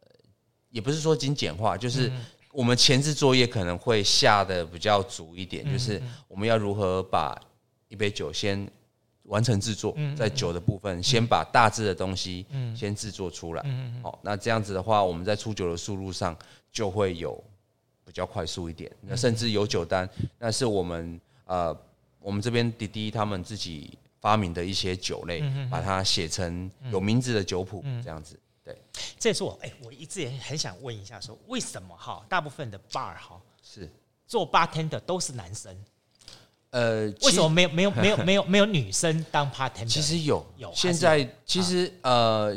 [0.70, 2.10] 也不是说精简化，就是
[2.52, 7.40] 我们前置作业可能会下的比较足一点，就是我们要如何把
[7.88, 8.68] 一杯酒先
[9.22, 12.44] 完成制作，在酒的部分先把大致的东西
[12.76, 13.62] 先制作出来。
[14.02, 16.36] 好，那这样子的话，我们在出酒的速度上
[16.72, 17.42] 就会有。
[18.08, 21.78] 比较快速一点，那甚至有酒单，那是我们呃，
[22.18, 28.40] 我们这边滴滴他们自己发明的一些酒类，把它写成有名字的酒谱，这样子。
[28.68, 28.78] 对，
[29.18, 33.90] 这也是我哎，我一直也很想问一下，说为什么哈，大部分的 bar 哈是
[34.26, 35.74] 做 bartender 都是男生？
[36.70, 39.88] 呃，为什么没有没有没有 没有没有女生当 bartender？
[39.88, 42.54] 其实有有，现在其实呃。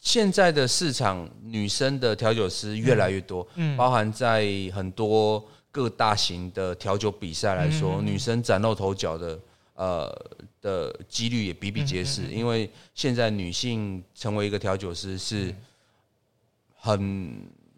[0.00, 9.38] 现在的市场，女生的调酒师越来越多，嗯，包含在很多各大型的调酒比赛来说，嗯、女生崭露头角的，
[9.74, 10.08] 呃
[10.68, 12.22] 的几率也比比皆是。
[12.30, 15.54] 因为现在女性成为一个调酒师是
[16.76, 17.00] 很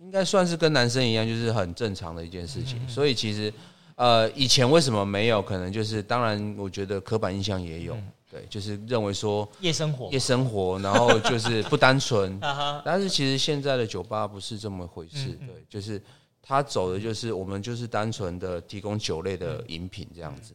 [0.03, 2.76] 应该算是跟男生一样，就是很正常的一件事情。
[2.88, 3.53] 所以其实，
[3.94, 5.40] 呃，以前为什么没有？
[5.40, 7.96] 可能就是当然，我觉得刻板印象也有。
[8.31, 12.38] 对，就是认为说夜生活，夜生活，然后就是不单纯。
[12.85, 15.37] 但是其实现在的酒吧不是这么回事。
[15.46, 16.00] 对，就是
[16.40, 20.55] 他走的就是我们就是单纯的提供酒类的饮品这样子。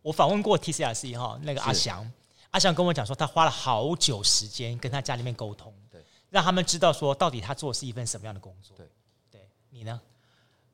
[0.00, 2.10] 对，我访问过 TCRC 哈，那个阿翔，
[2.50, 8.76] 阿翔跟我讲说，他花了好久时间跟他家里面沟通，对，让他们知道说到底他做的是一份什么样的工作。
[8.76, 8.86] 对，
[9.30, 10.00] 对你呢？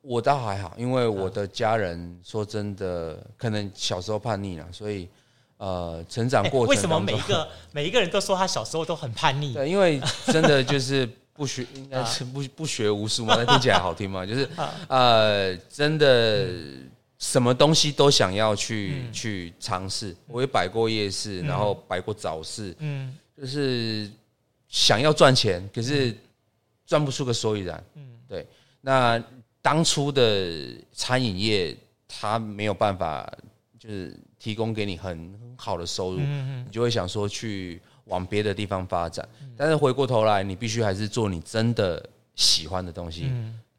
[0.01, 5.09] 我倒还好，因为我的家人说真的，可能小时候叛逆了，所以。
[5.59, 9.55] 呃，成长过程、欸、为什么每一个 每一个人都说他小时候都很叛逆？
[9.55, 14.47] 对，因为真的就是不学， 应该是不不学无术嘛，那听起来好听嘛，就是
[14.87, 16.47] 呃，真的
[17.19, 20.15] 什么东西都想要去、嗯、去尝试。
[20.27, 24.09] 我也摆过夜市，然后摆过早市，嗯，就是
[24.67, 26.15] 想要赚钱，可是
[26.85, 27.83] 赚不出个所以然。
[27.95, 28.45] 嗯，对。
[28.81, 29.21] 那
[29.61, 31.75] 当初的餐饮业，
[32.07, 33.31] 它没有办法，
[33.79, 34.17] 就是。
[34.39, 39.27] 提供给你很好的收入，嗯你就会想说去往别的地方发展。
[39.57, 43.31] 但是回过头来，你必须还是做你真的喜欢的东西。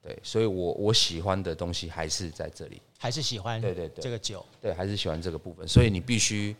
[0.08, 3.60] 对，所以我我喜欢的东西还是在这里，还是喜欢。
[3.60, 5.66] 对对对，这个酒，对，还是喜欢这个部分。
[5.68, 6.56] 所以你必须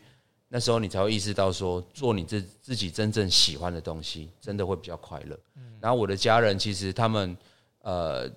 [0.47, 5.39] 那时候你才会意识到说，做你自自己真正喜欢的东西，真的会比较快乐。
[5.55, 7.35] 嗯然后我的家人其实他们
[7.81, 8.29] 呃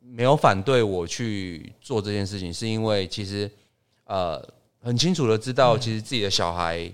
[0.00, 3.50] 没有反对我去做这件事情，是因为其实
[4.04, 4.46] 呃。
[4.80, 6.90] 很清楚的知道，其实自己的小孩，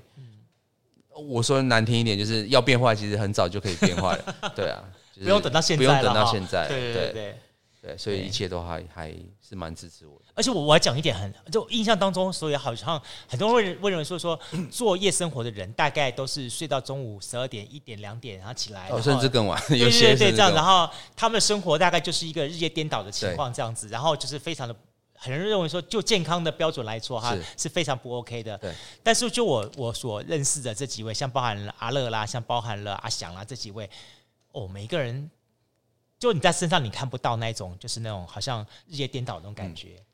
[1.28, 4.34] 我说难听一点，就是要变坏，其实很早就可以变坏了。
[4.56, 4.82] 对啊，
[5.22, 6.66] 不用等到现在，不用等到现在。
[6.66, 7.38] 对对对
[7.84, 9.14] 对，所以一切都还还
[9.46, 10.24] 是蛮支持我的。
[10.34, 14.38] 而且我我还讲一点很，就印象当中，所以好像很多人会认为说说
[14.70, 19.62] 做夜生活的人，大概都是睡到中午十二点、一点、两点，然后起来，甚至更晚。
[19.76, 24.74] 有些对这样，然后他们的生活大概就是一个日夜颠倒的情况，这样子，然后就是非常的。
[25.16, 28.58] 很多人认为说，就健康的标准来说，哈，是非常不 OK 的。
[28.58, 28.74] 对。
[29.02, 33.88] 但是就我我所认识的这几位，像包含了阿乐啦，像包含了阿翔啦这几位，
[34.52, 35.30] 哦，每一个人，
[36.24, 39.96] 就你在身上你看不到那一种，就是那种好像日夜颠倒的那种感觉。
[39.98, 40.04] 嗯、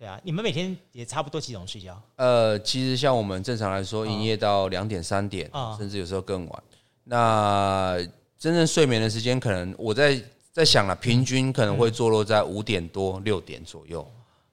[0.00, 2.02] 对啊，你们每天也差不多几点钟睡觉？
[2.16, 6.62] 呃，其实像我们正常来说，营业到两点三点，哦、甚至有时候更晚。
[7.04, 7.96] 那
[8.36, 14.04] 真正睡眠的时间，可能我在在想了，平均可能会坐落在五点多六点左右。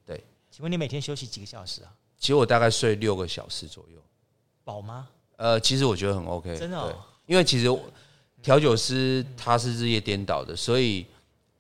[0.06, 1.92] 对请问你每天休息几个小时啊？
[2.20, 4.00] 其实我大概睡六个小时左右，
[4.64, 5.08] 饱吗？
[5.38, 6.96] 呃，其实我觉得很 OK，真的、哦。
[7.26, 7.66] 因为其实
[8.42, 11.06] 调酒师他是日夜颠倒的，所以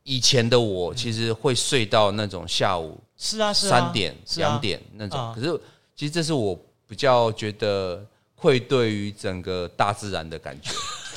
[0.04, 5.34] 以前的我其实会睡到那种下午是啊三点两点那种。
[5.36, 5.60] 可是
[5.96, 8.04] 其实这是我比较觉得
[8.36, 10.72] 愧对于整个大自然的感觉，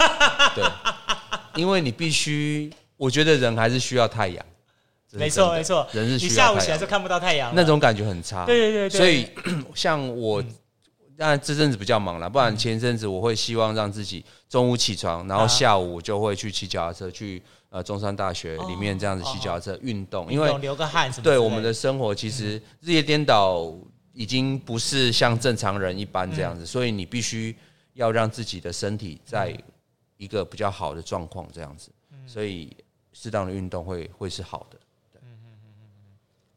[0.54, 0.64] 对，
[1.56, 4.44] 因为你必须，我觉得人还是需要太阳。
[5.12, 8.44] 没错没错，人是需要你下午起来就看不到太阳，那种感觉很差。
[8.44, 9.28] 对对对，对，所以
[9.72, 10.42] 像我，
[11.16, 21.24] 当然这阵子比较忙了，不然前阵子我会希望让自己中午起床，然后下午就会去骑脚踏车，去呃中山大学里面这样子骑脚踏车运动，因为流个汗什么。
[21.24, 23.72] 对我们的生活，其实日夜颠倒
[24.12, 27.56] 已经不是像正常人一般这样子，所以你必须
[27.94, 29.56] 要让自己的身体在
[30.16, 31.90] 一个比较好的状况这样子，
[32.26, 32.76] 所以
[33.12, 34.78] 适当的运动会会是好的。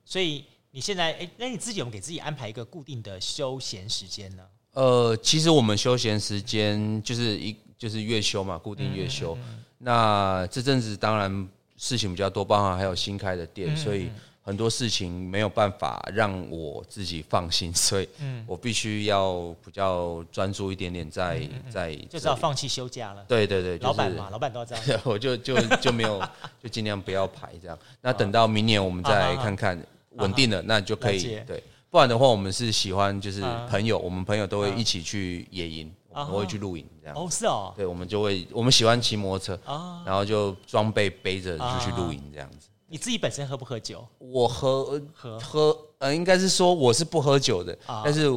[0.06, 0.46] 所以
[0.78, 4.44] 你现在哎，那你自己有没有给自己安排一个固定的休闲时间呢？
[4.74, 9.36] 呃，其实我们休闲时间就是一就是月休嘛，固定月休。
[9.80, 14.12] 那这阵子当然事情比较多，包含还有新开的店，所以
[14.44, 18.08] 很多事情没有办法让我自己放心， 所以
[18.46, 21.40] 我必须要比较专注一点点在，
[21.72, 23.26] 在在就是要放弃休假了。
[23.28, 24.84] 对对对，老板嘛，老板都要这样。
[25.04, 26.22] 我就就就没有，
[26.62, 27.76] 就尽量不要排这样。
[28.00, 29.76] 那等到明年我们再看看
[30.18, 31.64] 稳定了，那就可以对。
[31.90, 37.16] 不然的话，我们是喜欢就是朋友，我们朋友都会一起去野营，我们会去露营这样。
[37.16, 37.74] 哦，是哦。
[37.78, 39.60] 对，我们就会我们喜欢骑摩托车，
[40.06, 42.68] 然后就装备背着就去露营这样子。
[42.90, 44.06] 你自己本身喝不喝酒？
[44.18, 48.30] 我喝喝喝，呃，应该是说我是不喝酒的，但是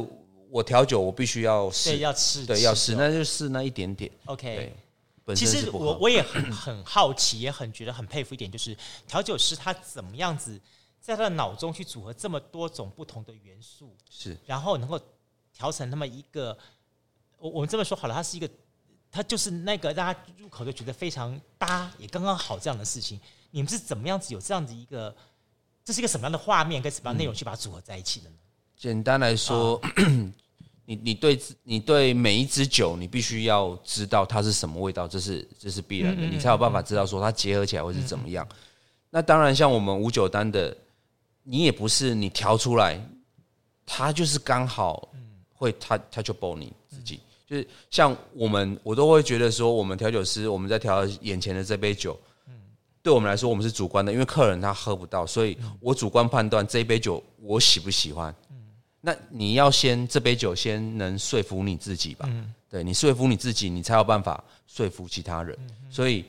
[0.49, 4.09] 我调酒我必须要试，要试，对，要试，那就试那一点点。
[4.25, 4.73] OK，
[5.35, 8.75] 其实我我也很很好奇，也很觉得很佩服一点，就是
[9.07, 10.59] 调酒师他怎么样子
[11.01, 15.01] 在他的脑中去组合这么多种不同的元素，是，然后能够
[15.51, 16.55] 调成那么一个，
[17.39, 18.47] 我我们这么说好了，它是一个，
[19.11, 23.19] 它就是那个大家入口就觉得非常搭，也刚刚好这样的事情。
[23.49, 25.13] 你们是怎么样子有这样子一个，
[25.83, 28.35] 这是一个什么样的画面跟什么样内容去把它组合在一起的呢？
[28.77, 29.91] 简单来说，啊、
[30.85, 38.47] 你你对你对每一支酒，你必须要知道它是什么味道，这是这是必然的，你才有办法知道说它结合起来会是怎么样。
[39.09, 40.75] 那当然，像我们五九单的，
[41.43, 42.99] 你也不是你调出来，
[43.85, 45.09] 他就是刚好
[45.53, 52.19] 会他他就爆你自己，就是像我们我都会觉得说，我们调酒师我们在调眼前的这杯酒。
[53.03, 58.31] 对我们来说，我们是主观的，因为客人他喝不到，所以我主观判断这一杯酒我喜不喜欢。
[59.01, 62.29] 那你要先这杯酒先能说服你自己吧，
[62.69, 65.57] 对，你说服你自己，你才有办法说服其他人。
[65.89, 66.23] 所以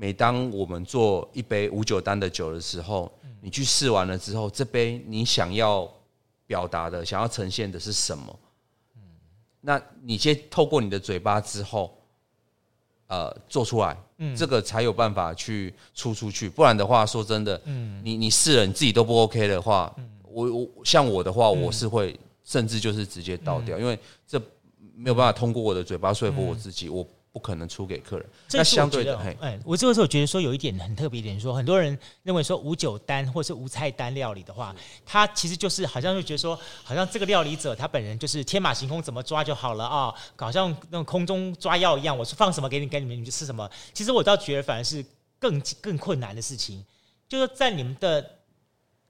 [0.00, 5.92] 每当我们做一杯无酒单的酒的时候，你去试完了之后，这杯你想要
[6.46, 8.38] 表达的、想要呈现的是什么？
[9.60, 11.92] 那你先透过你的嘴巴之后。
[13.10, 24.38] 呃，做出来，嗯，这个才有办法去出出去，不然的话，说真的，嗯，你你试了你自己都不 OK 的话，嗯，我我像我的话，我是会甚至就是直接倒掉，因为这
[24.94, 27.08] 没有办法通过我的嘴巴说服我自己，我。
[27.38, 28.28] 不可能出给客人。
[28.50, 34.74] 那相对的，哎，我这个时候觉得说有一点很特别一点，说很多人认为说无酒单或是无菜单料理的话，
[35.06, 43.70] 他其实就是好像就觉得说，好像这个料理者他本人就是天马行空，怎么抓就好了啊，好像那种空中抓药一样，我是放什么给你，给你们，你们就吃什么。
[43.94, 45.04] 其实我倒觉得反而是
[45.38, 46.84] 更更困难的事情，
[47.28, 48.28] 就是在你们的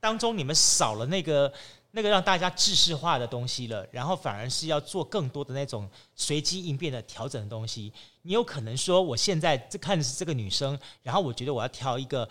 [0.00, 1.50] 当中，你们少了那个。
[1.90, 7.90] 那个让大家制式化的东西了，然后反而是要做更多的那种随机应变的调整的东西。
[8.22, 12.28] 你有可能说，我现在这看的是这个女生，然后我觉得我要挑一个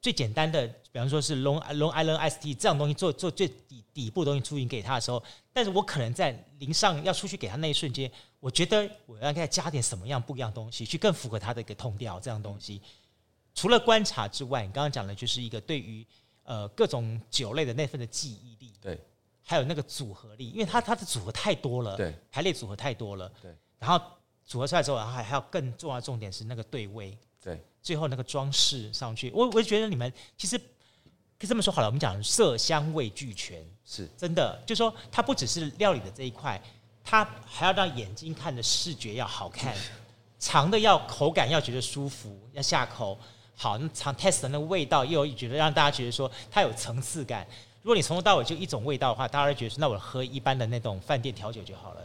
[0.00, 12.18] 最简单的，比方说是 Long Long Island Iced Tea 这样东西做做最底底部东西出营给她的时候，但是我可能在临上要出去给她那一瞬间，我觉得我要给她加点什么样不一样东西，去更符合她的一个痛调。
[12.18, 12.80] 这样东西
[13.54, 16.06] 除了观察之外，你刚刚讲的就是一个对于。
[16.46, 18.54] 呃，各种酒类的那份的记忆，
[19.46, 24.02] 还有那个组合力，因为它它的组合太多了，对，排列组合太多了，对，然后
[24.44, 34.08] 组合出来之后，然后还还有更重要的重点是那个对位，对，最后那个装饰上去，我我就觉得你们其实可以这么说好了，我们讲色香味俱全，是。
[34.16, 36.60] 真的，就是说它不只是料理的这一块，
[37.02, 39.76] 它还要让眼睛看的视觉要好看，
[40.40, 43.18] 尝的要口感要觉得舒服，要下口。
[43.56, 47.46] 好，那尝 test 的那个味道，又有觉得让大家觉得说它有层次感。
[47.84, 52.00] 如果你从头到尾就一种味道的话，大家会觉得说，那我喝一般的那种饭店调酒就好了。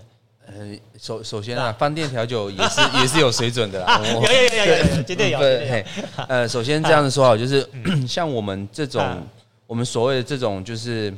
[0.46, 3.98] 呃，首首先啊，饭店调酒也是 也是有水准的啦。
[4.04, 5.40] 有有有有有， 绝对有。
[5.40, 5.86] 对，
[6.28, 7.66] 呃，首先这样子说好，就是
[8.06, 9.26] 像我们这种，
[9.66, 11.14] 我们所谓的这种，就是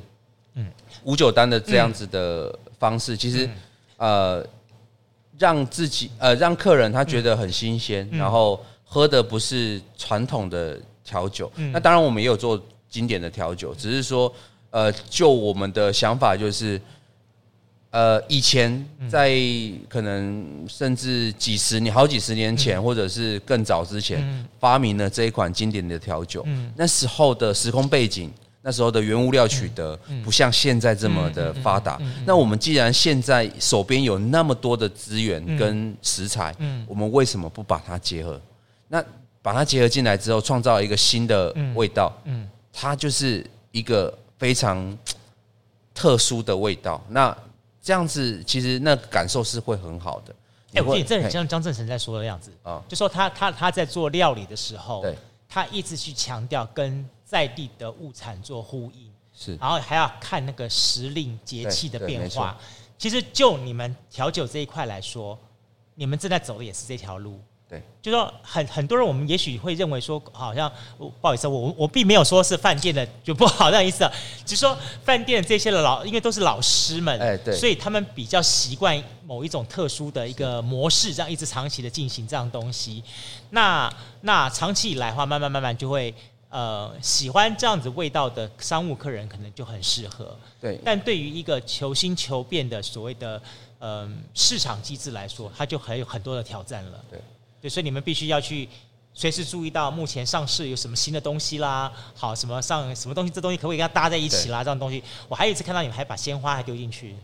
[0.54, 0.72] 嗯，
[1.06, 3.50] 无酒单的这样子的方式，其实
[3.98, 4.46] 呃，
[5.40, 8.64] 让自己呃让客人他觉得很新鲜，然后。
[8.94, 14.30] 喝的不是传统的调酒，那当然我们也有做经典的调酒，只是说，
[14.72, 16.82] 呃，就我们的想法就是，
[17.92, 19.38] 呃，以前在
[19.88, 26.46] 可能甚至几十年、好几十年前，或者是更早之前，发明了这一款经典的调酒。
[26.76, 28.32] 那时候的时空背景，
[28.62, 32.00] 那时候的原物料取得不像现在这么的发达。
[32.26, 36.56] 那我们既然现在手边有那么多的资源跟食材，
[36.88, 38.40] 我们为什么不把它结合？
[38.88, 39.04] 那
[39.42, 44.98] 把它结合进来之后，创造一个新的味道，嗯，它就是一个非常
[45.94, 47.00] 特殊的味道。
[47.10, 47.38] 那
[47.80, 50.36] 这样子，其实那感受是会很好的。
[50.74, 55.16] 哎，我觉得这很像张正成在说的样子啊，就说他他他在做料理的时候，对，
[55.48, 62.58] 他一直去强调跟在地的物产做呼应，是，然后还要看那个时令节气的变化。
[62.98, 65.38] 其实就你们调酒这一块来说，
[65.94, 67.40] 你们正在走的也是这条路。
[67.72, 74.12] 对，就说很很多人，我们也许会认为说，好像不好意思，我我并没有说是饭店的就不好那意思啊，
[74.46, 83.02] 只是说饭店这些的老，因为都是老师们，哎，对，所以他们比较习惯某一种特殊的一个模式，这样一直长期的进行这样东西。
[83.52, 86.14] 那那长期以来的话，慢慢慢慢就会
[86.50, 90.38] 呃喜欢这样子味道的商务客人，可能就很适合。
[90.60, 93.42] 对，但对于一个求新求变的所谓的
[93.80, 97.00] 嗯市场机制来说，它就很有很多的挑战了。
[97.10, 97.18] 对。
[97.62, 98.68] 对，所以你们必须要去
[99.14, 104.64] 随时注意到目前上市有什么新的东西啦，好，什么上什么东西，这东西可不可以跟它搭在一起啦？
[104.64, 107.16] 这样东西，我还有一次看到你们还把鲜花还丢进去。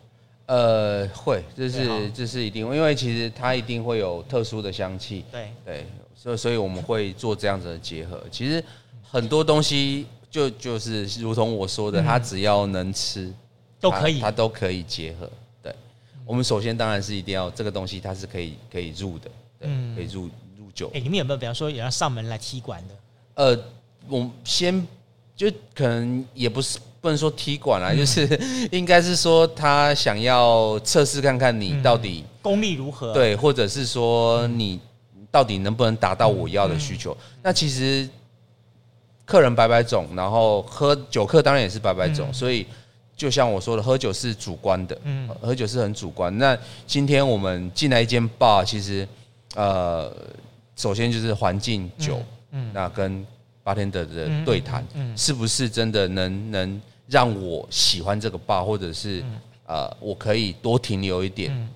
[0.45, 5.25] 呃，会，这是这是一定，因为其实它一定会有特殊的香气。
[5.29, 5.85] 对对，
[6.15, 8.23] 所以所以我们会做这样子的结合。
[8.31, 8.63] 其实
[9.03, 13.33] 很多东西就就是如同我说的，它只要能吃
[13.79, 15.29] 都可以，它都可以结合。
[15.61, 15.75] 对，
[16.25, 19.29] 我们首先当然是一定要这个东西它是可以可以入的。
[19.62, 20.88] 嗯，可以入入酒。
[20.89, 22.95] 哎、欸，你们有没有比方说也要上门来踢馆的？
[23.36, 23.64] 呃，
[24.08, 24.86] 我先
[25.36, 28.28] 就可能也不是不能说踢馆啦，嗯、就是
[28.72, 34.80] 应该是说他想要测试看看你到底、嗯、功力如何，对，或者是说你
[35.30, 37.16] 到底能不能达到我要的需求。
[37.43, 38.10] 那其实
[39.26, 42.66] 客人百百种，然后喝酒客当然也是百百种，嗯、所以
[43.16, 46.36] 就像我说的，喝酒是主观的，嗯，喝酒是很主观。
[46.38, 49.08] 那今天我们进来一间 bar，其实。
[49.56, 50.14] 呃，
[50.76, 52.18] 首先就是环境酒，
[52.52, 52.72] 嗯，嗯。
[52.74, 53.26] 那跟
[53.64, 61.52] bartender 的对谈，嗯，是不是真的能能让我喜欢这个 bar，或者是、嗯、呃，我可以多停留一点？
[61.54, 61.70] 嗯、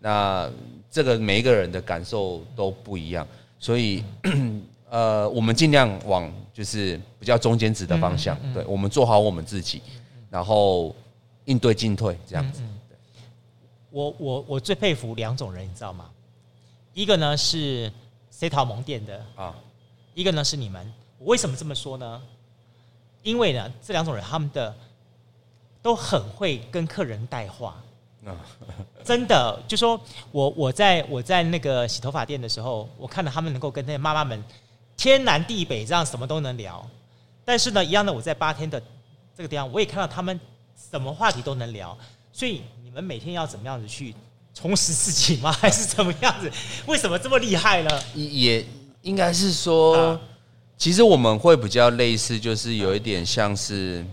[0.00, 0.50] 那
[0.90, 3.26] 这个每一个人的感受都不一样，
[3.58, 9.80] 所以、嗯、 呃，我们尽量往就是比较中间值的方向，对，我们做好我们自己，
[10.30, 10.94] 然后
[11.44, 12.62] 应对进退这样子。
[13.90, 16.10] 我我我最佩服两种人，你知道吗？
[16.98, 17.92] 一个呢是
[18.28, 19.54] C 桃蒙店的啊，
[20.14, 20.92] 一个呢是你们。
[21.16, 22.20] 我为什么这么说呢？
[23.22, 24.74] 因为呢，这两种人他们的
[25.80, 27.80] 都很会跟客人带话
[28.26, 28.34] 啊，
[29.04, 30.00] 真的，就说
[30.32, 34.42] 我我在我在那个洗头发店的时候，我看到他们能够跟那些妈妈们
[34.96, 36.84] 天南地北这样什么都能聊。
[37.44, 38.82] 但是呢，一样的我在八天的
[39.36, 40.40] 这个地方，我也看到他们
[40.90, 41.96] 什么话题都能聊。
[42.32, 44.16] 所以你们每天要怎么样子去？
[44.60, 45.52] 充实自己吗？
[45.62, 46.50] 还是怎么样子？
[46.86, 48.02] 为什么这么厉害呢？
[48.14, 48.66] 也
[49.02, 50.18] 应该是说，
[50.76, 54.04] 其实我们会比较类似，就是有一点像是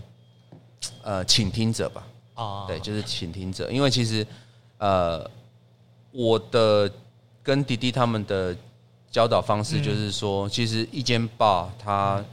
[1.02, 2.06] 呃倾听者吧。
[2.34, 3.68] 啊，对，就是倾听者。
[3.72, 4.24] 因为其实
[4.78, 5.28] 呃，
[6.12, 6.88] 我的
[7.42, 8.56] 跟迪迪他们的
[9.10, 12.24] 教导方式就是说，其实一间 bar，他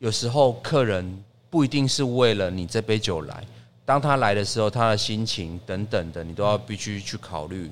[0.00, 3.42] 有时候客人不一定是为了你这杯酒来。
[3.86, 7.70] 当他来的时候，他的心情等等的，你都要必须去考虑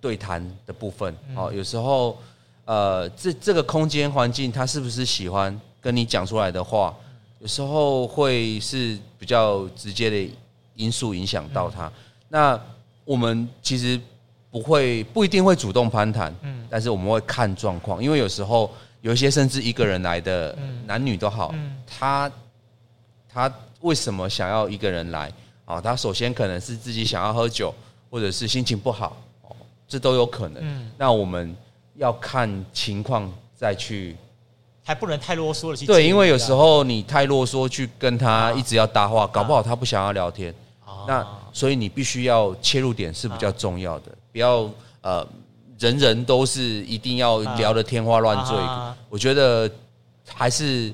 [0.00, 1.16] 对谈的部分。
[1.34, 2.18] 好，有时候，
[2.66, 6.94] 呃，这这个空间环境，他是不是喜欢跟你讲出来的话？
[7.38, 10.34] 有时候会是比较直接的
[10.74, 11.90] 因素影响到他。
[12.28, 12.60] 那
[13.04, 14.00] 我们其实
[14.50, 20.56] 不会不一定会主动攀谈，嗯，但是我们会看状况，因为有时候有一些甚至一个人来的
[20.86, 21.54] 男女都好，
[21.86, 22.30] 他
[23.32, 25.32] 他为什么想要一个人来？
[25.64, 27.74] 啊，他首先可能是自己想要喝酒，
[28.10, 29.56] 或者是心情不好，哦，
[29.88, 30.62] 这都有可能。
[30.62, 31.56] 嗯，那我们
[31.96, 34.14] 要看情况再去，
[34.84, 35.76] 还不能太啰嗦了。
[35.86, 40.54] 对，因为有时候你太啰嗦去跟他一直要搭话，搞不好他不想要聊天。
[41.08, 45.26] 那所以你必须要切入点是比较重要的，不要呃
[45.78, 48.54] 人人都是一定要聊得天花乱坠。
[49.08, 49.70] 我觉得
[50.28, 50.92] 还是。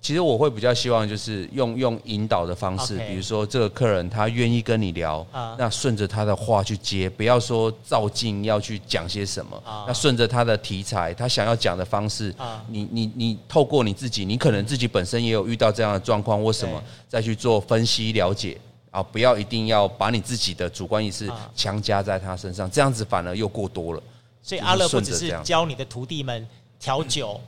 [0.00, 5.26] 其实我会比较希望就是用用引导的方式，比如说这个客人他愿意跟你聊，
[5.58, 12.32] 那顺着他的话去接，不要说照镜要去讲些什么，那顺着他的题材，他想要讲的方式，
[12.68, 18.56] 你你你透过你自己，你可能自己本身也有遇到这样的状况或什么，再去做分析了解
[18.92, 24.02] 啊，不要一定要把你自己的主观意识强加在他身上，这样子反而又过多了。
[24.42, 26.46] 所以阿乐不只是教你的徒弟们
[26.78, 27.38] 调酒。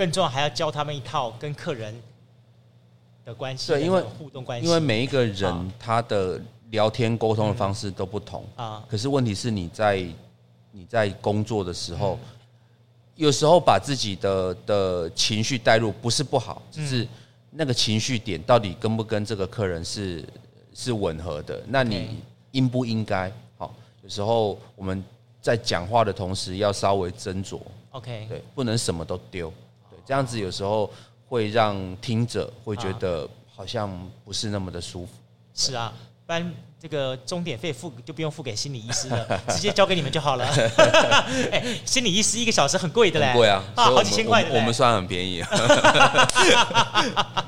[0.00, 1.94] 更重要还要教他们一套跟客人
[3.22, 6.40] 的关系，对，因为互动关系，因为每一个人他的
[6.70, 8.82] 聊天沟通的方式都不同啊。
[8.88, 10.06] 可是问题是你在
[10.72, 12.18] 你在工作的时候，
[13.14, 17.06] 有时候把自己的的情绪带入不是不好，只是
[17.50, 20.24] 那个情绪点到底跟不跟这个客人是
[20.72, 21.62] 是吻合的？
[21.68, 22.22] 那你
[22.52, 23.30] 应不应该？
[23.58, 25.04] 好，有时候我们
[25.42, 27.60] 在讲话的同时要稍微斟酌。
[27.90, 29.52] OK，对，不能什么都丢。
[30.10, 30.92] 这样子有时候
[31.28, 33.88] 会让听者会觉得好像
[34.24, 35.12] 不是那么的舒服。
[35.54, 35.92] 是啊，
[36.26, 36.52] 不然
[36.82, 40.44] 这个钟点费付就不用付给心理医师了， 直接交给你们就好了。
[41.52, 45.48] 哎，心理医师一个小时很贵的嘞，贵啊，啊，好几千块的我，我们算很便宜啊，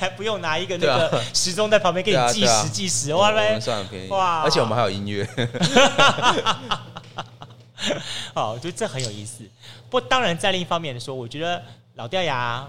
[0.00, 4.08] 还不用拿一个那个时钟在旁边给你计时计时，哇，我们算很便宜。
[4.08, 5.28] 哇，而且我们还有音乐。
[8.34, 9.44] 好，我觉得这很有意思。
[9.88, 11.62] 不过，当然在另一方面说，我觉得
[11.94, 12.66] 老掉牙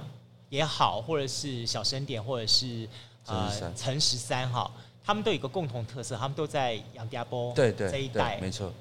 [0.50, 2.88] 也好，或者是小声点，或者是
[3.26, 4.70] 呃陈十三哈，
[5.06, 8.72] 他们都有一个共同特色，他们都在杨家坡对对这一带，没错。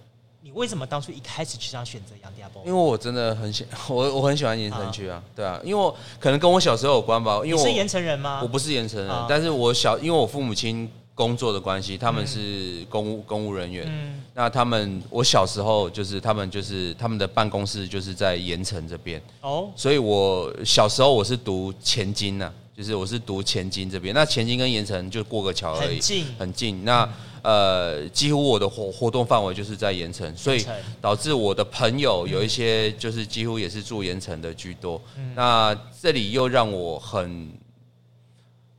[0.43, 2.63] 你为什么当初一开始就想选择杨家坡？
[2.65, 7.41] 因为我真的很喜 我我很喜欢盐城区啊，对啊，因为我可能跟我小时候有关吧。
[7.45, 8.41] 因为我是盐城人吗？
[8.43, 10.91] 我不是盐城人，啊、但是我小因为我父母亲。
[11.17, 13.87] 工作的关系，他们是公务、嗯、公务人员。
[13.89, 19.21] 嗯，那他们我小时候就是他们就是他们的办公室就是在盐城这边。
[19.41, 24.15] 哦，所以我小时候我是读前金呐、啊，就是我是读前金这边。
[24.15, 26.25] 那前金跟盐城就过个桥而已，很近。
[26.39, 26.85] 很近。
[26.85, 27.09] 那、
[27.41, 30.63] 嗯、呃，几乎我的活活动范围就是在盐城，所以
[31.01, 35.01] 导致我的朋友有一些就是几乎也是住盐城的居多。
[35.17, 37.51] 嗯、那这里又让我很。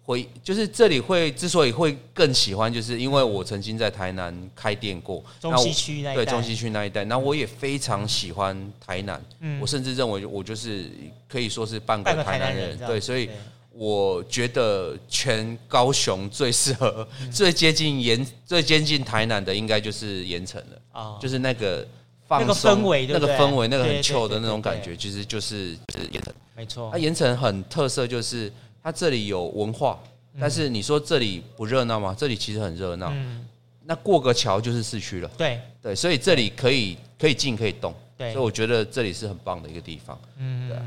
[0.07, 10.89] 会就是这里会之所以会更喜欢，就是因为我曾经在台南开店过，中西区那一带，对中西区那一带，那我也非常喜欢台南，嗯，我甚至认为我就是
[11.27, 13.29] 可以说是半个台南人，对，所以
[13.73, 21.85] 我觉得全高雄最适合、最接近盐、最接近台南的，应该就是盐城了啊，就是那个
[22.25, 26.89] 放松、那个氛围、那个氛围、那个很 chill 的那种感觉，其实就是就是盐城，没错。
[26.93, 28.49] 那盐城很特色就是。
[28.83, 29.99] 它这里有文化，
[30.39, 32.15] 但是你说这里不热闹吗？
[32.17, 33.09] 这里其实很热闹。
[33.11, 33.47] 嗯，
[33.83, 35.29] 那过个桥就是市区了。
[35.37, 37.93] 对对，所以这里可以可以进可以动。
[38.17, 40.19] 对，所以我觉得这里是很棒的一个地方。
[40.37, 40.77] 嗯，对，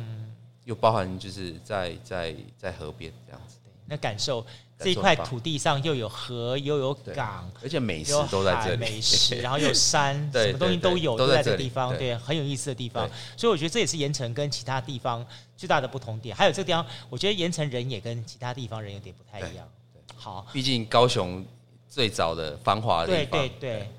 [0.64, 3.56] 又包含就是在在在河边这样子。
[3.86, 4.44] 那感受
[4.82, 13.08] 这一块土地上又有河又有港，而且美食都在这里，美食，然后有 山，什么东西都有，都在这个地方，对，很有意思的地方。
[13.36, 15.24] 所以我觉得这也是盐城跟其他地方
[15.56, 16.34] 最大的不同点。
[16.34, 19.68] 还有这个地方，我觉得盐城人也跟其他地方人有点不太一样。
[20.16, 21.44] 好，毕竟高雄
[21.88, 23.38] 最早的繁华的地方。
[23.38, 23.90] 对对对。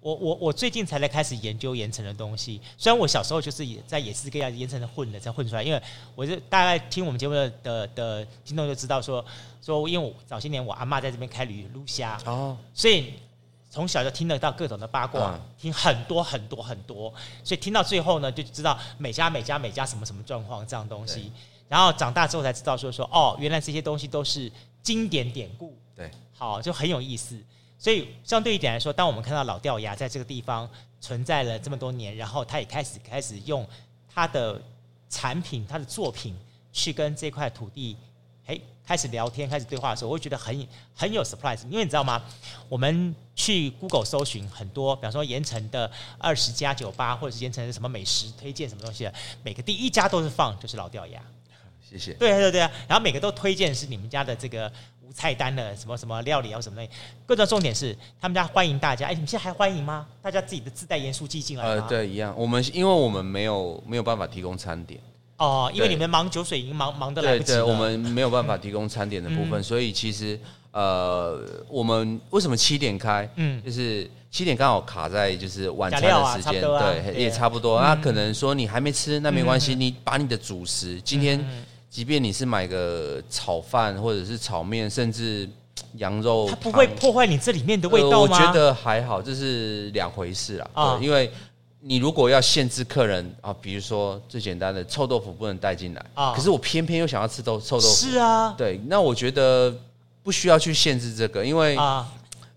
[0.00, 5.62] 我我我最近才来开始研究盐城的东西，虽然我小时候就是也在也是跟盐城的混的，才混出来。
[5.62, 5.82] 因为
[6.14, 9.22] 我就大概听我们节目的的的听众就知道说
[9.60, 13.12] 说，因为我早些年我阿妈在这边开旅撸虾哦，所以
[13.68, 17.12] 从小就听得到各种的八卦，嗯、听很多很多很多，
[17.44, 21.30] 所以听到最后呢，就知道每家每家每家什么什么状况这样东西。
[21.68, 24.50] 然后长大之后才知道说说哦，原来这些东西都是
[24.82, 27.38] 经典典故，对，好就很有意思。
[27.80, 30.68] 所以，相对一点来说，当我们看到老掉牙在这个地方
[31.00, 33.66] 存在了这么多年，然后他也开始开始用
[34.06, 34.60] 他的
[35.08, 36.36] 产品、他的作品
[36.74, 37.96] 去跟这块土地，
[38.44, 41.66] 嘿，开始聊天、开始对话的时候，我会觉得很很有 surprise。
[41.70, 42.22] 因为你知道吗？
[42.68, 51.22] 我们去 Google 搜寻很多，比方说盐城的二十家酒吧，或者是盐城的什么美食推荐什么东西的，每个第一家都是放就是老掉牙。
[51.90, 52.12] 谢谢。
[52.12, 54.70] 对对对啊，然后每个都推荐是你们家的这个。
[55.12, 56.88] 菜单的什么什么料理啊什么的，
[57.26, 59.08] 更重要重点是他们家欢迎大家。
[59.08, 60.06] 哎，你们现在还欢迎吗？
[60.22, 62.32] 大家自己的自带盐酥鸡进来呃，对，一样。
[62.36, 65.00] 我们因为我们没有没有办法提供餐点
[65.38, 67.58] 哦，因为你们忙酒水已经忙忙得来不及了。
[67.58, 70.38] 对，对，我们没有办法提供餐点的部分，嗯、所以其实
[70.70, 73.28] 呃，我们为什么七点开？
[73.34, 77.80] 嗯，就是七点刚好卡在就是晚餐的时间，啊啊、对，也差不多。
[77.80, 81.44] 那、嗯、可能说你还没吃，那没关系，嗯、你把你的主食今天。
[81.90, 85.48] 即便你是买个炒饭或者是炒面，甚至
[85.94, 88.16] 羊肉，它不会破坏你这里面的味道吗？
[88.16, 90.70] 呃，我觉得还好，这是两回事啦。
[90.72, 91.28] 啊，对，因为
[91.80, 99.74] 你如果要限制客人啊，比如说最简单的臭豆腐不能带进来啊，可是我偏偏又想要吃豆臭豆腐，是啊，对，那我觉得
[100.22, 102.08] 不需要去限制这个，因为啊，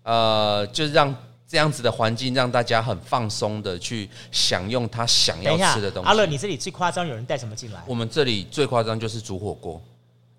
[0.04, 1.14] 呃，就是让。
[1.54, 6.08] 这样子的环境让大家很放松的去享用他想要吃的东西。
[6.08, 7.80] 阿乐，你这里最夸张，有人带什么进来？
[7.86, 9.80] 我们这里最夸张就是煮火锅。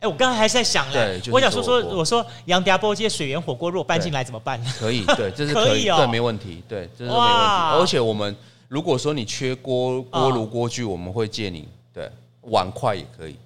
[0.02, 4.62] 哎，我刚刚还在想嘞，我想说说，我说杨家波街水源火锅如果搬进来怎么办？
[4.78, 7.80] 可以， 对，这是可以哦，对，没问题，对，这是没问题。
[7.80, 8.36] 而且我们
[8.68, 12.12] 如果说你缺锅锅炉锅具，我们会借你，对，
[12.42, 13.38] 碗筷也可以。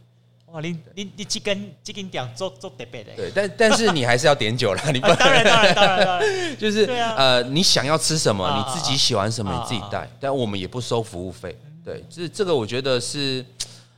[0.52, 3.16] 哇，你你你这根这根点做做特别的。
[3.16, 11.56] 对，但但是你还是要点酒啦， 你不、啊、当然当然当然当然， 就是、啊、呃，你想要吃什么，啊、你自己喜欢什么，你自己带，但我们也不收服务费。
[11.86, 13.46] 对，这这个我觉得是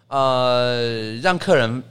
[0.08, 1.82] 呃，让客人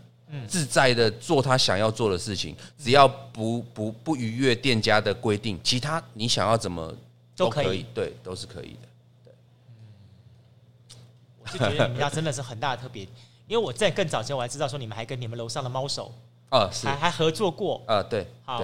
[0.47, 6.95] 自在的做他想要做的事情，嗯、只要不不不逾越店家的规定，其他你想要怎么
[7.35, 8.89] 都可以，可以对，都是可以的。
[9.25, 9.33] 对，
[9.69, 10.95] 嗯
[11.43, 13.09] 我就觉得你们家真的是很大的特别。
[13.51, 16.14] 因为我在更早前我还知道说你们还跟你们楼上的猫手
[16.51, 16.86] 啊，是。
[16.86, 17.82] 还还合作过。
[17.84, 18.62] 啊，对，好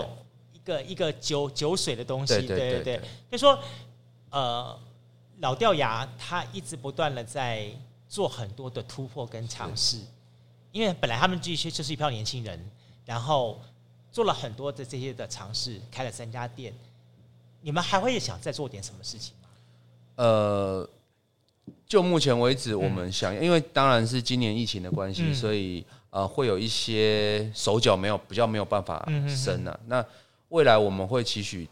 [0.52, 3.58] 一，个一个酒酒水的东西，对对对，对，对，就说
[4.30, 4.78] 呃，
[5.38, 7.68] 老掉牙他一直不断的在
[8.08, 9.98] 做很多的突破跟尝试，
[10.70, 12.70] 因为本来他们这些就是一票年轻人，
[13.04, 13.60] 然后
[14.12, 16.72] 做了很多的这些的尝试，开了三家店，
[17.60, 19.48] 你们还会想再做点什么事情吗？
[20.14, 20.88] 呃。
[21.86, 29.78] 就目前为止，我们想，因为当然是今年疫情的关系，所以呃，会有一些手脚没有比较没有办法伸啊。
[29.86, 30.04] 那
[30.48, 31.68] 未来我们会期许，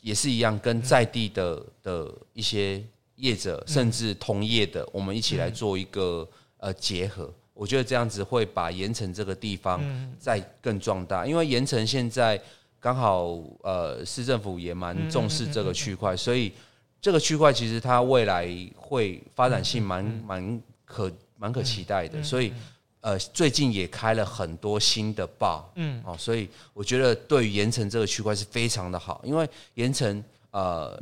[0.00, 2.80] 也是一样，跟在地的的一些
[3.16, 6.28] 业者，甚至同业的，我们一起来做一个
[6.58, 7.28] 呃结合。
[7.52, 9.82] 我觉得这样子会把盐城这个地方
[10.18, 12.40] 再更壮大，因为盐城现在
[12.78, 16.52] 刚好呃市政府也蛮重视这个区块，所以。
[17.00, 22.52] 这个区块其实它未来会发展性蛮蛮可蛮可期待的，所以
[23.00, 31.00] 呃最近也开了很多新的 bar，嗯，哦，所以我觉得对于盐城这个区块是非常的好，因为盐城呃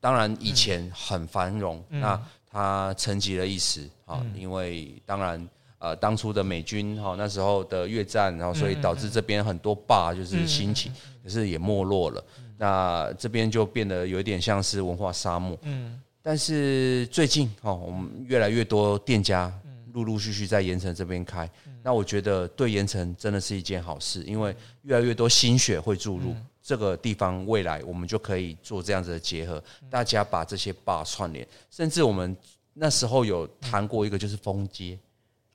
[0.00, 2.20] 当然以前很繁荣，那
[2.50, 10.90] 它沉寂了一时啊，因为当然呃当初的美军哈那时候的越战，然后所以导致这边很多 bar 就是兴起，
[11.22, 12.24] 可是也没落了。
[12.56, 15.58] 那这边就变得有一点像是文化沙漠。
[15.62, 19.52] 嗯，但是最近哦，我们越来越多店家
[19.92, 21.48] 陆陆续续在盐城这边开。
[21.82, 32.34] 那我觉得对盐城真的是一件好事，因为越来越多心血会注入这个地方，未来我们就可以做这样子的结合，大家把这些 bar 串联，甚至我们
[32.72, 34.98] 那时候有谈过一个就是封街。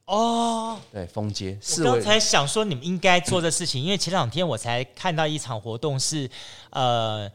[0.10, 1.56] 哦，对，封街。
[1.86, 6.28] 我刚才想说，你们应该做的事情，因为前两天我才看到一场活动是，
[6.72, 7.32] 呃，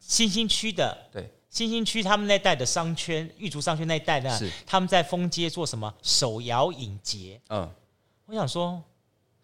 [0.00, 7.38] 新兴区的，对，新兴区他们那带的商圈，玉竹商圈那一带呢，他们在封街做什么手摇饮节。
[7.50, 7.70] 嗯，
[8.24, 8.82] 我想说，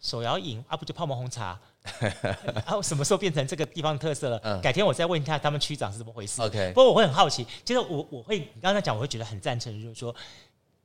[0.01, 1.59] 手摇饮啊，不就泡沫红茶？
[2.65, 4.39] 啊，什么时候变成这个地方特色了？
[4.43, 6.41] 嗯，改天我再问一下他们区长是怎么回事。
[6.41, 10.15] OK，不过我会很好奇，其实我我会你刚才讲，我会觉得很赞成，就是说。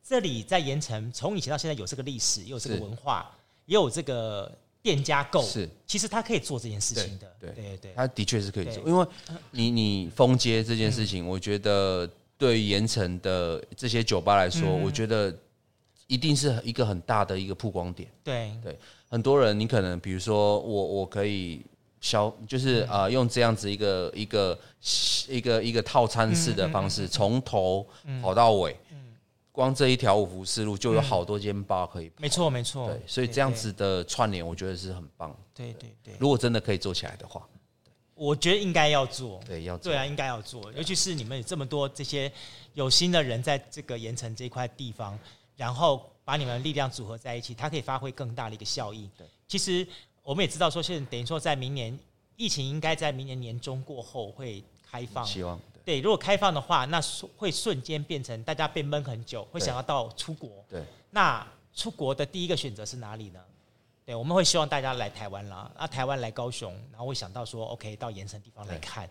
[0.07, 3.31] 这里在盐城，从以前到现在有这个历史，也有这个文化，
[3.67, 4.51] 也有这个
[4.83, 5.43] 店家购。
[5.43, 7.33] 是，其实他可以做这件事情的。
[7.41, 8.83] 对对对，他的确是可以做。
[8.85, 9.07] 因为
[9.53, 15.33] 你你封街这件事情，我觉得对于盐城的这些酒吧来说，我觉得
[16.09, 18.09] 一定是一个很大的一个曝光点。
[18.25, 18.77] 对对，
[19.09, 21.65] 很多人你可能比如说我我可以
[22.01, 24.59] 消，就是啊用这样子一个一个
[25.29, 27.87] 一个一个套餐式的方式，从头
[28.21, 28.77] 跑到尾。
[29.53, 35.37] 光这一条五福四路就有好多间 bar 可以，没错没错，对，所以这样子的串联，我觉得是很棒。
[35.55, 37.47] 对对对，如果真的可以做起来的话，
[38.15, 39.39] 我觉得应该要做。
[39.45, 39.93] 对，要做。
[39.93, 40.73] 对啊，应该要做。
[40.73, 42.33] 尤其是你们有这么多这些
[42.73, 45.19] 有心的人在这个盐城这块地方，
[45.55, 49.11] 然后把你们的力量组合在一起，它可以发挥更大的一个效益。
[49.19, 49.87] 对，其实
[50.23, 51.99] 我们也知道说，现在等于说在明年
[52.37, 55.61] 疫情应该在明年年中过后会开放，希望。
[55.85, 57.01] 对，如果开放的话，那
[57.37, 60.65] 会瞬间变成大家被闷很久，会想要到出国。
[60.69, 63.41] 对，那出国的第一个选择是哪里呢？
[64.05, 69.09] 对，我们会希望大家来台湾啦，那台湾来高雄，然后会想到说，OK，到盐埕地方来看。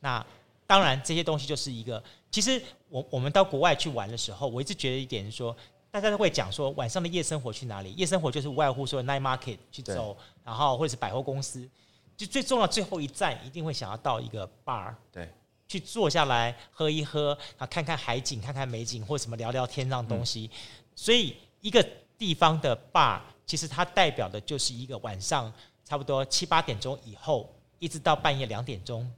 [0.00, 0.24] 那
[0.66, 5.56] 当然这些东西就是一个，其实我我们到国外去玩的时候，我一直觉得一点是说，
[5.90, 7.92] 大家都会讲说晚上的夜生活去哪里？
[7.92, 11.68] 夜生活就是无外乎说 night market 去走，然后或者是百货公司，
[12.16, 14.94] 就最重要最后一站一定会想要到一个 bar。
[15.12, 15.30] 对。
[15.68, 20.50] 去坐下来喝一喝，啊，看看海景，看看美景，或什么聊聊天这样东西。
[20.52, 20.58] 嗯、
[20.94, 21.86] 所以一个
[22.16, 25.52] 地方的 bar，其实它代表的就是一个晚上
[25.84, 29.10] 差不多七八点钟以后，一直到半夜两点钟，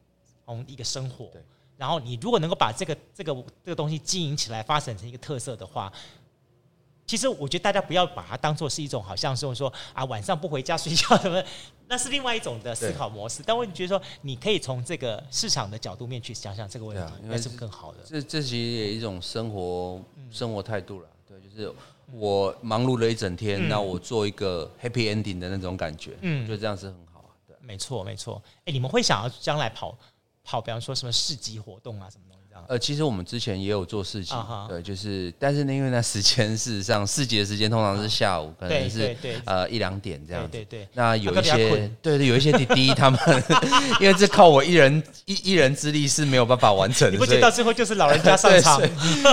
[0.45, 1.27] 从一个生活。
[1.27, 1.43] 对。
[1.77, 3.33] 然后你如果能够把这个这个
[3.65, 5.93] 这个东西经营起来，发展成一个特色的话。
[7.07, 11.43] 其实我觉得大家不要把它当做是一种好像是说啊晚上不回家睡觉什么，
[11.89, 13.43] 那是另外一种的思考模式。
[13.45, 17.99] 但我觉得说你可以从这个市场的角度面去想想这个问题，应该是更好的。
[18.05, 21.73] 这这其实也一种生活生活态度了，对，就是
[22.13, 27.31] 我忙碌了一整天，那我做一个 happy ending 的那种感觉，嗯，就这样是很好啊。
[27.47, 28.43] 对，没错没错。
[28.65, 29.97] 哎，你们会想要将来跑
[30.45, 32.28] 跑，比方说什么市集活动啊什么？
[32.67, 34.35] 呃，其实我们之前也有做市集，
[34.69, 40.49] 对，就是，但是呢，因为那时间 事实上市集的时间通常是下午，可能是呃一两点这样子。
[40.51, 40.89] 对对。
[40.95, 43.21] 那有一些， 对对，有一些滴滴他们，
[44.01, 47.13] 因为这靠我一人一一人之力是没有办法完成的。
[47.13, 48.81] 你不觉得到最后就是老人家上场？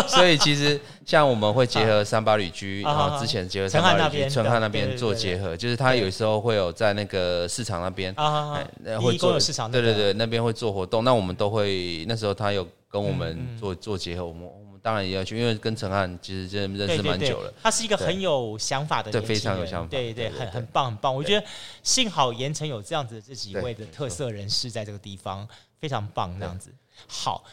[0.07, 8.59] 所以其实像我们会结合三八旅居，然后之前结合三八旅居，春汉那边做结合，就是他有时候会有在那个市场那边啊，
[9.01, 12.67] 会做市场，对对对，那边会做活动，那我们都会那时候他有。
[12.95, 17.53] 跟我们做做结合，我们我们当然也要去，因为跟陈汉其实真的认识蛮久了。
[17.61, 21.13] 他是一个很有想法的人，对，非常有想法，对对，很很棒很棒。
[21.13, 21.45] 我觉得
[21.83, 25.45] 幸好盐城有这样子这几位的特色人士在这个地方，
[25.77, 26.73] 非常棒这样子。
[27.05, 27.43] 好，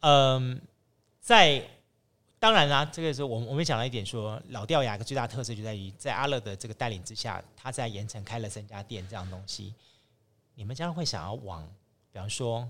[0.00, 0.60] 嗯，
[1.20, 1.62] 在
[2.40, 9.72] 当然啦，这个时候我们我们讲了一点说，说老掉牙的最大特色就在于在阿乐的这个带领之下，他在盐城开了三家店这样东西。
[10.56, 11.62] 你们将来会想要往，
[12.10, 12.68] 比方说。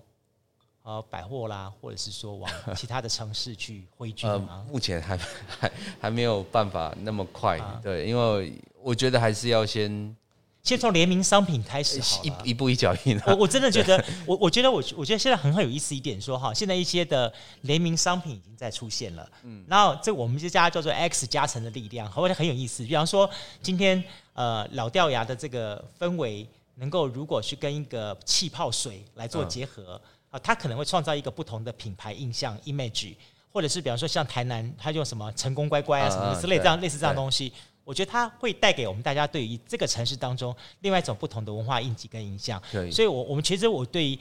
[0.82, 4.46] 呃，百货啦，或者是说往 其他的城市去汇聚吗？
[4.50, 5.16] 呃，目前还
[5.46, 8.52] 还还没有办法那么快，啊，对，因为
[8.82, 10.16] 我觉得还是要先
[10.62, 13.20] 先从联名商品开始好，一一步一脚印。
[13.26, 22.84] 我我真的觉得， 我我觉得我我觉得现在很很有意思一点说哈，现在一些的联名商品已经在出现了，嗯，然后这我们这家叫做 X 加成的力量，好像很有意思。
[22.84, 23.28] 比方说
[23.62, 24.02] 今天
[24.32, 30.00] 呃老掉牙的这个氛围，能够如果去跟一个气泡水来做结合。
[30.02, 33.16] 嗯啊，他可能会创造一个不同的品牌印象 image，
[33.52, 37.52] 或者是比方说像台南，他用什么成功乖乖啊什么之类这样类似这样东西，
[37.82, 42.62] 我觉得它会带给我们大家对于这个城市当中另外一种不同的文化印记跟印象。
[42.92, 44.18] 所以我我们其实我对于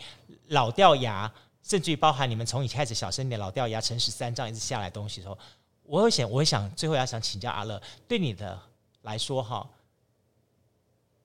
[0.48, 1.32] 老掉牙，
[1.62, 5.38] 甚至于包含你们从一开始小声点老掉牙陈十三这样一直下来的东西的时候，
[5.84, 8.60] 我会想，我会想最后要想请教阿乐，对你的
[9.04, 9.70] 来说哈，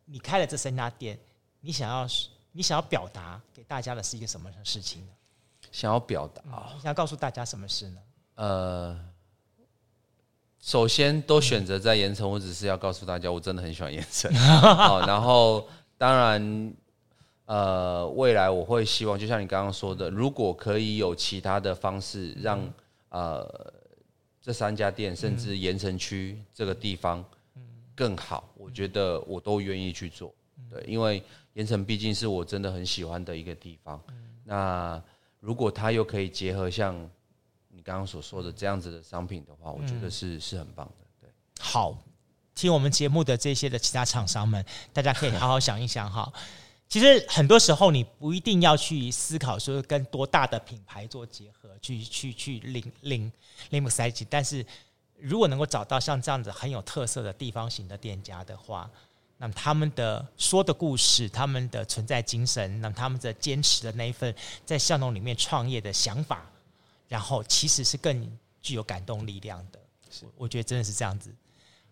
[0.04, 1.18] 你开了这三家店，
[1.62, 2.06] 你想要？
[2.56, 5.08] 你想要表达给大家的是一个什么事情呢？
[5.72, 7.98] 想要表达、嗯，你想要告诉大家什么事呢？
[8.36, 9.00] 呃，
[10.60, 14.32] 首先都选择在盐城，我只是要告诉大家，我真的很喜欢盐城。
[14.36, 16.72] 好， 然后当然，
[17.46, 22.72] 呃，未来我会希望，就像你刚刚说的，如果可以有其他的方式让，让
[23.08, 23.74] 呃
[24.40, 27.24] 这三家店，甚至盐城区这个地方
[27.96, 30.32] 更好，我觉得我都愿意去做。
[30.70, 31.20] 对，因为。
[31.54, 35.02] 盐城毕竟是我真的很喜欢的一个地方，嗯、那
[35.38, 36.94] 如果它又可以结合像
[37.68, 41.06] 你刚刚所说的这样子的商品的话，嗯、我觉得是是很棒的。
[41.20, 41.30] 对，
[41.60, 41.96] 好，
[42.56, 46.32] 听我们节目的这些的其他厂商们，大家可以好好想一想哈。
[46.88, 53.32] 其实很多时候你不一定要去思考说跟多大的品牌做结合，去去去领领
[53.70, 54.66] 领不塞进，但是
[55.20, 58.90] 如果能够找到像这样子很有特色的地方型的店家的话。
[59.38, 66.46] 那么他们的说的故事，他们的存在精神，那么他们的坚持的那一份在巷弄里面创业的想法，
[67.08, 69.78] 然后其实是更具有感动力量的。
[70.10, 71.34] 是，我觉得真的是这样子。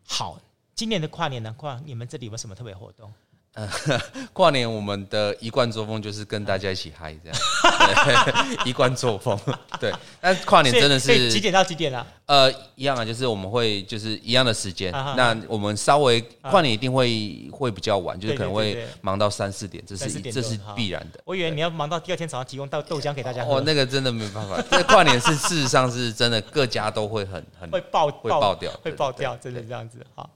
[0.06, 0.40] 好，
[0.74, 3.12] 今年的跨年呢，跨你们这里有没有什么特别活动？
[3.54, 3.68] 呃，
[4.32, 9.38] 跨年我们的一贯作风就是跟大家一起嗨，这样 一贯作风。
[9.78, 9.92] 对，
[10.22, 12.06] 但跨年真的是几点到几点啊？
[12.24, 14.90] 呃，一样啊，就是我们会就是一样的时间。
[14.90, 21.20] 那我们稍微跨年一定会会比较晚，就是可能会忙到三四点，这是这是必然的。
[21.26, 23.56] 我以为你要忙到第二天早上提供到豆浆给大家喝。
[23.56, 24.58] 哦，那个真的没办法。
[24.70, 29.98] 这跨年是事实上是真的，各家都会很很会爆会爆掉，会爆掉，真的这样子。
[30.14, 30.30] 好，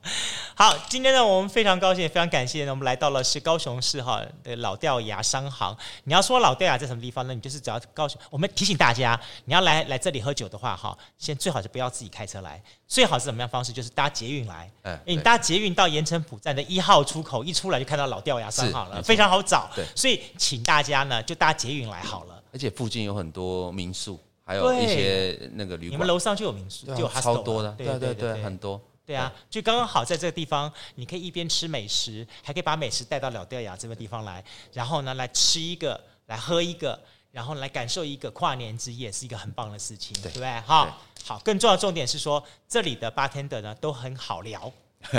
[0.54, 3.05] 好，今天呢，我们非常高兴，也非常感谢呢，我们来到。
[3.06, 5.76] 到了是高雄市哈的老掉牙商行。
[6.02, 7.32] 你要说老掉牙在什么地方呢？
[7.32, 8.20] 你就是只要高雄。
[8.30, 13.72] 我们提醒大家，你要来来这里喝酒的话哈，先最好是不要自己开车来，最好是怎么样方式？
[13.72, 14.68] 就是搭捷运来。
[14.82, 19.70] 嗯，你搭捷运到盐城浦站的一号出口，一出来就看到老掉牙商行了，非常好找。
[19.76, 22.42] 对，所以请大家呢就搭捷运来好了。
[22.52, 25.92] 而且附近有很多民宿，还有一些那个旅馆。
[25.92, 27.70] 你们楼上就有民宿，就有超多的。
[27.78, 28.80] 对对对，很多。
[29.06, 37.00] 对啊，就刚刚好在这个地方，你可以一边吃美食，还可以把美食带到老掉牙这个地方来，然后呢，来吃一个，来喝一个，
[37.30, 40.60] 然后来感受一个跨年之夜，是一个很棒的事情，对，不对？
[40.62, 44.72] 哈，好，更重要的重点是说，这里的 bartender 呢都很好聊，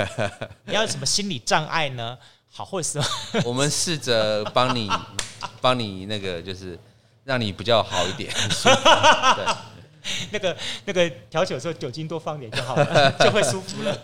[0.66, 2.18] 你要有什么心理障碍呢？
[2.50, 3.00] 好，或者是
[3.48, 4.90] 我们试着帮你，
[5.62, 6.78] 帮你那个就是
[7.24, 8.30] 让你比较好一点，
[9.34, 9.67] 对。
[10.30, 13.98] 那个那个调酒的时候酒精多放点就好了， 就会舒服了。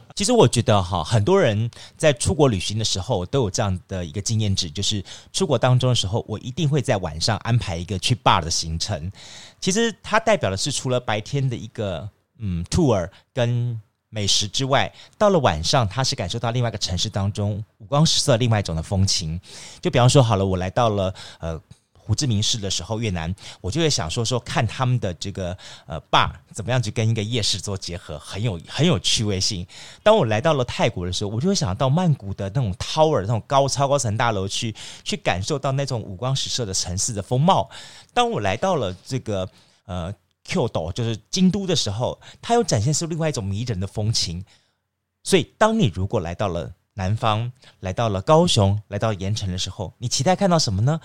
[0.16, 9.12] 其实我觉得哈，很多人在出国旅行的时候都有这样的一个经验值，就是出国当中的时候，我一定会在晚上安排一个去 bar 的行程。
[9.60, 12.08] 其实它代表的是除了白天的一个
[12.38, 13.78] 嗯 tour 跟
[14.08, 19.38] 美食之外，到了晚上，它是感受到另外一个城市当中五光十色另外一种的风情。
[19.82, 21.60] 就比方说，好了，我来到了呃。
[22.06, 29.66] 胡志明市的时候，越南，我就会想说说看他们的这个呃吧怎么样去跟一个夜市做结合，很有很有趣味性。
[30.04, 37.68] 当我来到了泰国的时候，我就会想到曼谷的那种 tower 那种高超高层大楼去去感受到那种五光十色的城市的风貌。
[38.14, 39.48] 当我来到了这个
[39.86, 40.14] 呃
[40.46, 44.44] Kyoto 就是京都的时候，它又展现出另外一种迷人的风情。
[45.24, 47.50] 所以，当你如果来到了南方，
[47.80, 51.00] 来到了高雄，来到盐城的时候，你期待看到什么呢？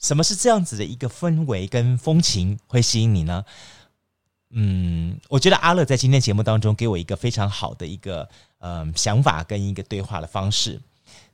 [0.00, 3.44] 什么是这样子的一个氛围跟风情会吸引你呢？
[4.50, 8.28] 嗯，我觉得阿乐在今天节目当中给我一个非常好的一个
[8.58, 10.80] 嗯、呃、想法跟一个对话的方式，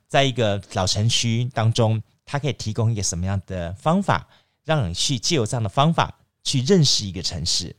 [0.08, 4.26] 在一个老城区当中，他可以提供一个什么样的方法，
[4.64, 7.76] 让你去借由这样的方法去认识一个城市。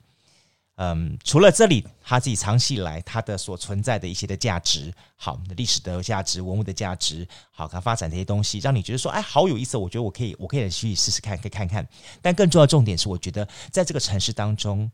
[0.83, 9.77] 嗯，除了这里，他自己长期以来他的所存在的一些的价值，好，历史的价值、文物的价值，好，他发展这些东西，让你觉得说，哎，好有意思。
[9.77, 11.87] 我觉得我可以，我可以去试试看，可以看看。
[12.19, 14.91] 但更重要的重点是，我觉得在这个城市当中，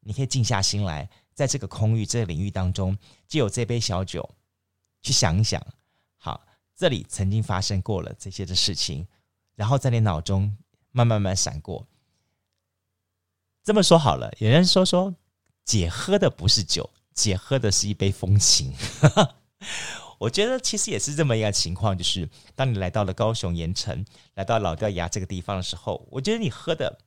[0.00, 2.98] 你可以静下心来，在这个空域、这个领域当中，
[3.28, 4.28] 就有这杯小酒，
[5.02, 5.64] 去想一想，
[6.16, 6.40] 好，
[6.74, 9.06] 这里曾经发生过了这些的事情，
[9.54, 10.52] 然后在你脑中
[10.90, 11.86] 慢慢慢闪过。
[13.64, 15.14] 这么说好了，有人说说，
[15.64, 18.74] 姐喝的不是酒，姐喝的是一杯风情。
[20.18, 24.04] 我觉得其实也是这么一个情况，就是当你来到了高雄盐城，
[24.34, 26.98] 来到老掉牙这个地方的时候，我觉得你喝的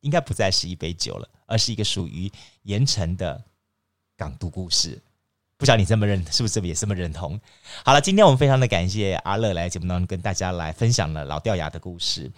[0.00, 2.30] 应该不再是一杯酒了，而是一个属于
[2.62, 3.42] 盐城的
[4.16, 5.02] 港都故事。
[5.56, 7.40] 不晓得你这么认，是不是也这么认同？
[7.84, 12.30] 好了，今天我们非常的感谢阿乐来节目当中跟大家来分享了老掉牙的故事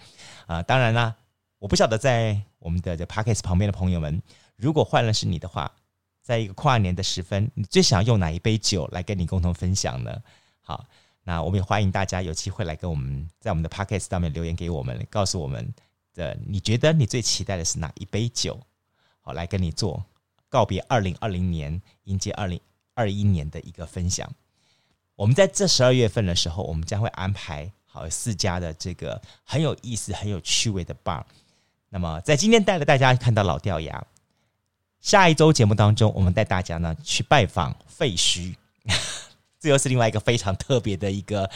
[0.47, 1.15] 啊、当然啦。
[1.59, 4.21] 我不晓得在我们的这 Podcast 旁边的朋友们，
[4.55, 5.71] 如果换了是你的话，
[6.21, 10.21] 在一个跨年的时分，你最想要用哪一杯酒来跟你共同分享呢？
[10.61, 10.85] 好，
[11.23, 15.73] 那我们也欢迎大家有机会来跟我们在我们的 Podcast 上面留言给我们，告诉我们
[16.13, 18.59] 的你觉得你最期待的是哪一杯酒？
[19.21, 20.05] 好，来跟你做
[20.49, 22.59] 告别二零二零年，迎接二零
[22.93, 24.29] 二一年的一个分享。
[25.15, 31.23] 我们在这十二月份的时候，我们将会安排好四家的这个很有意思、很有趣味的 bar。
[31.89, 34.03] 那么，在今天带着大家看到老掉牙，
[35.01, 38.53] 下一周节目当中，我们带大家呢去拜访废墟，
[39.59, 41.49] 这又是另外一个非常特别的一个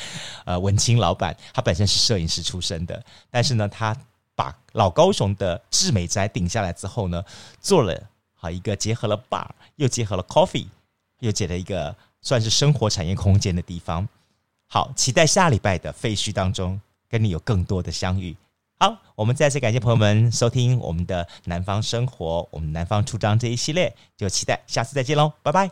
[0.45, 3.95] 呃文青老板，他本身是摄影师出身的，但是呢，他
[4.35, 7.23] 把老高雄的志美宅顶下来之后呢，
[7.61, 8.01] 做了
[8.33, 10.65] 好一个结合了 bar，又结合了 coffee，
[11.19, 14.07] 又结了一个算是生活产业空间的地方。
[14.67, 18.35] 好，期待下礼拜的废墟当中跟你有更多的相遇。
[18.83, 25.71] 好，我们再次感谢朋友们收听我们的南方生活，我们南方出张这一系列，就期待下次再见喽，拜拜！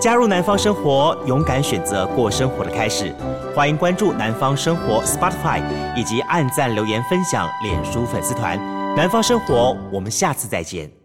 [0.00, 3.14] 加入南方生活，勇敢选择过生活的开始。
[3.54, 5.62] 欢迎关注南方生活 Spotify，
[5.96, 8.58] 以及按赞留言分享脸书粉丝团。
[8.96, 11.01] 南方生活，我们下次再见。